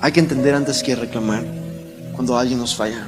Hay 0.00 0.10
que 0.10 0.18
entender 0.18 0.52
antes 0.52 0.82
que 0.82 0.96
reclamar 0.96 1.44
cuando 2.14 2.36
alguien 2.36 2.58
nos 2.58 2.74
falla. 2.74 3.06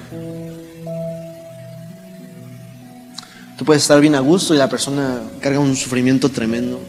Tú 3.58 3.64
puedes 3.64 3.82
estar 3.82 4.00
bien 4.00 4.14
a 4.14 4.20
gusto 4.20 4.54
y 4.54 4.58
la 4.58 4.68
persona 4.68 5.22
carga 5.40 5.58
un 5.58 5.74
sufrimiento 5.74 6.28
tremendo. 6.28 6.80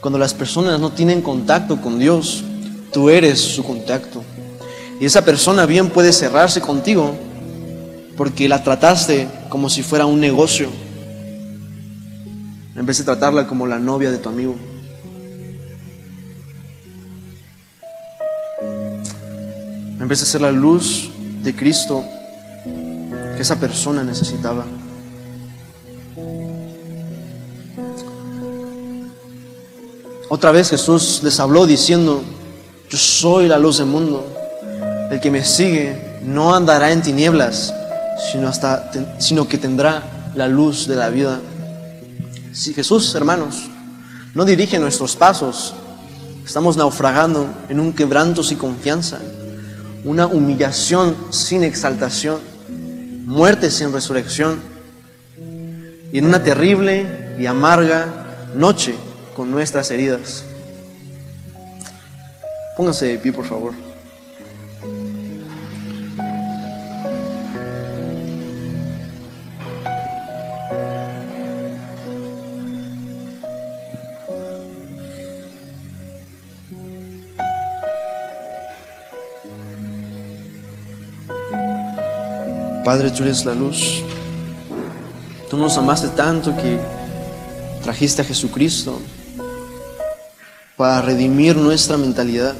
Cuando 0.00 0.18
las 0.18 0.34
personas 0.34 0.78
no 0.80 0.90
tienen 0.90 1.22
contacto 1.22 1.80
con 1.80 1.98
Dios, 1.98 2.44
Tú 2.92 3.10
eres 3.10 3.40
su 3.40 3.62
contacto. 3.62 4.22
Y 5.00 5.04
esa 5.04 5.24
persona 5.24 5.66
bien 5.66 5.90
puede 5.90 6.12
cerrarse 6.12 6.60
contigo 6.60 7.14
porque 8.16 8.48
la 8.48 8.64
trataste 8.64 9.28
como 9.48 9.68
si 9.68 9.82
fuera 9.82 10.06
un 10.06 10.18
negocio, 10.18 10.68
en 12.74 12.84
vez 12.84 12.98
de 12.98 13.04
tratarla 13.04 13.46
como 13.46 13.66
la 13.66 13.78
novia 13.78 14.10
de 14.10 14.18
tu 14.18 14.28
amigo. 14.28 14.56
En 20.00 20.08
vez 20.08 20.20
de 20.20 20.26
ser 20.26 20.40
la 20.40 20.50
luz 20.50 21.10
de 21.42 21.54
Cristo 21.54 22.04
que 23.36 23.42
esa 23.42 23.60
persona 23.60 24.02
necesitaba. 24.02 24.64
Otra 30.30 30.52
vez 30.52 30.68
Jesús 30.68 31.20
les 31.22 31.40
habló 31.40 31.66
diciendo, 31.66 32.22
yo 32.90 32.98
soy 32.98 33.48
la 33.48 33.58
luz 33.58 33.78
del 33.78 33.86
mundo. 33.86 34.26
El 35.10 35.20
que 35.20 35.30
me 35.30 35.42
sigue 35.42 36.20
no 36.22 36.54
andará 36.54 36.92
en 36.92 37.00
tinieblas, 37.00 37.72
sino, 39.18 39.48
que 39.48 39.56
tendrá 39.56 40.30
la 40.34 40.46
luz 40.46 40.86
de 40.86 40.96
la 40.96 41.08
vida. 41.08 41.40
Si 42.52 42.74
Jesús, 42.74 43.14
hermanos, 43.14 43.70
no 44.34 44.44
dirige 44.44 44.78
nuestros 44.78 45.16
pasos, 45.16 45.72
estamos 46.44 46.76
naufragando 46.76 47.46
en 47.70 47.80
un 47.80 47.94
quebranto 47.94 48.42
sin 48.42 48.58
confianza, 48.58 49.18
una 50.04 50.26
humillación 50.26 51.16
sin 51.30 51.64
exaltación, 51.64 52.38
muerte 53.24 53.70
sin 53.70 53.94
resurrección, 53.94 54.60
y 56.12 56.18
en 56.18 56.26
una 56.26 56.42
terrible 56.42 57.36
y 57.38 57.46
amarga 57.46 58.06
noche 58.54 58.94
con 59.38 59.52
nuestras 59.52 59.88
heridas. 59.92 60.42
Pónganse 62.76 63.06
de 63.06 63.18
pie, 63.18 63.32
por 63.32 63.44
favor. 63.44 63.72
Padre, 82.84 83.12
tú 83.12 83.22
eres 83.22 83.44
la 83.44 83.54
luz. 83.54 84.02
Tú 85.48 85.56
nos 85.56 85.78
amaste 85.78 86.08
tanto 86.08 86.56
que 86.56 86.80
trajiste 87.84 88.22
a 88.22 88.24
Jesucristo 88.24 89.00
para 90.78 91.02
redimir 91.02 91.56
nuestra 91.56 91.96
mentalidad, 91.96 92.54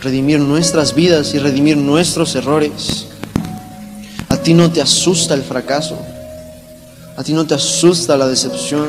redimir 0.00 0.38
nuestras 0.38 0.94
vidas 0.94 1.34
y 1.34 1.40
redimir 1.40 1.76
nuestros 1.76 2.36
errores. 2.36 3.08
A 4.28 4.36
ti 4.36 4.54
no 4.54 4.70
te 4.70 4.80
asusta 4.80 5.34
el 5.34 5.42
fracaso, 5.42 5.98
a 7.16 7.24
ti 7.24 7.32
no 7.32 7.44
te 7.48 7.54
asusta 7.54 8.16
la 8.16 8.28
decepción, 8.28 8.86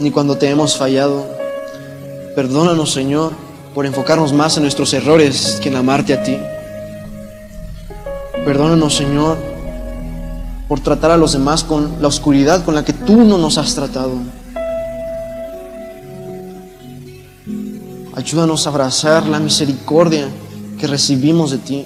ni 0.00 0.10
cuando 0.10 0.36
te 0.36 0.50
hemos 0.50 0.76
fallado. 0.76 1.24
Perdónanos, 2.34 2.92
Señor, 2.92 3.30
por 3.72 3.86
enfocarnos 3.86 4.32
más 4.32 4.56
en 4.56 4.64
nuestros 4.64 4.92
errores 4.92 5.60
que 5.62 5.68
en 5.68 5.76
amarte 5.76 6.14
a 6.14 6.24
ti. 6.24 6.36
Perdónanos, 8.44 8.96
Señor, 8.96 9.38
por 10.66 10.80
tratar 10.80 11.12
a 11.12 11.16
los 11.16 11.34
demás 11.34 11.62
con 11.62 12.02
la 12.02 12.08
oscuridad 12.08 12.64
con 12.64 12.74
la 12.74 12.84
que 12.84 12.92
tú 12.92 13.22
no 13.22 13.38
nos 13.38 13.58
has 13.58 13.76
tratado. 13.76 14.41
Ayúdanos 18.24 18.64
a 18.68 18.70
abrazar 18.70 19.26
la 19.26 19.40
misericordia 19.40 20.28
que 20.78 20.86
recibimos 20.86 21.50
de 21.50 21.58
ti. 21.58 21.84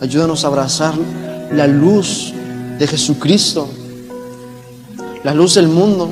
Ayúdanos 0.00 0.42
a 0.42 0.48
abrazar 0.48 0.94
la 1.52 1.68
luz 1.68 2.32
de 2.76 2.88
Jesucristo, 2.88 3.68
la 5.22 5.32
luz 5.32 5.54
del 5.54 5.68
mundo 5.68 6.10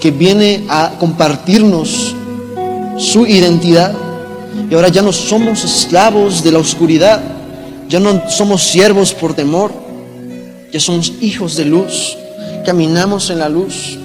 que 0.00 0.10
viene 0.10 0.64
a 0.68 0.94
compartirnos 0.98 2.16
su 2.98 3.26
identidad. 3.26 3.94
Y 4.68 4.74
ahora 4.74 4.88
ya 4.88 5.02
no 5.02 5.12
somos 5.12 5.62
esclavos 5.62 6.42
de 6.42 6.50
la 6.50 6.58
oscuridad, 6.58 7.22
ya 7.88 8.00
no 8.00 8.28
somos 8.28 8.64
siervos 8.64 9.14
por 9.14 9.34
temor, 9.34 9.70
ya 10.72 10.80
somos 10.80 11.12
hijos 11.20 11.54
de 11.54 11.64
luz, 11.64 12.18
caminamos 12.64 13.30
en 13.30 13.38
la 13.38 13.48
luz. 13.48 13.98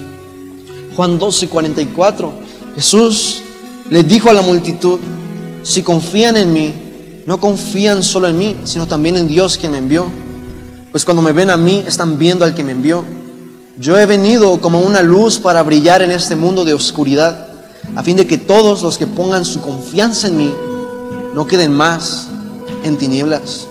Juan 0.94 1.18
12, 1.18 1.48
44, 1.48 2.41
Jesús 2.74 3.42
le 3.90 4.02
dijo 4.02 4.30
a 4.30 4.32
la 4.32 4.42
multitud, 4.42 4.98
si 5.62 5.82
confían 5.82 6.36
en 6.36 6.52
mí, 6.52 6.74
no 7.26 7.38
confían 7.38 8.02
solo 8.02 8.28
en 8.28 8.38
mí, 8.38 8.56
sino 8.64 8.86
también 8.86 9.16
en 9.16 9.28
Dios 9.28 9.58
que 9.58 9.68
me 9.68 9.78
envió. 9.78 10.06
Pues 10.90 11.04
cuando 11.04 11.22
me 11.22 11.32
ven 11.32 11.50
a 11.50 11.56
mí, 11.56 11.84
están 11.86 12.18
viendo 12.18 12.44
al 12.44 12.54
que 12.54 12.64
me 12.64 12.72
envió. 12.72 13.04
Yo 13.78 13.98
he 13.98 14.06
venido 14.06 14.60
como 14.60 14.80
una 14.80 15.02
luz 15.02 15.38
para 15.38 15.62
brillar 15.62 16.02
en 16.02 16.10
este 16.10 16.36
mundo 16.36 16.64
de 16.64 16.74
oscuridad, 16.74 17.48
a 17.96 18.02
fin 18.02 18.16
de 18.16 18.26
que 18.26 18.38
todos 18.38 18.82
los 18.82 18.98
que 18.98 19.06
pongan 19.06 19.44
su 19.44 19.60
confianza 19.60 20.28
en 20.28 20.36
mí 20.36 20.54
no 21.34 21.46
queden 21.46 21.72
más 21.72 22.28
en 22.84 22.98
tinieblas. 22.98 23.66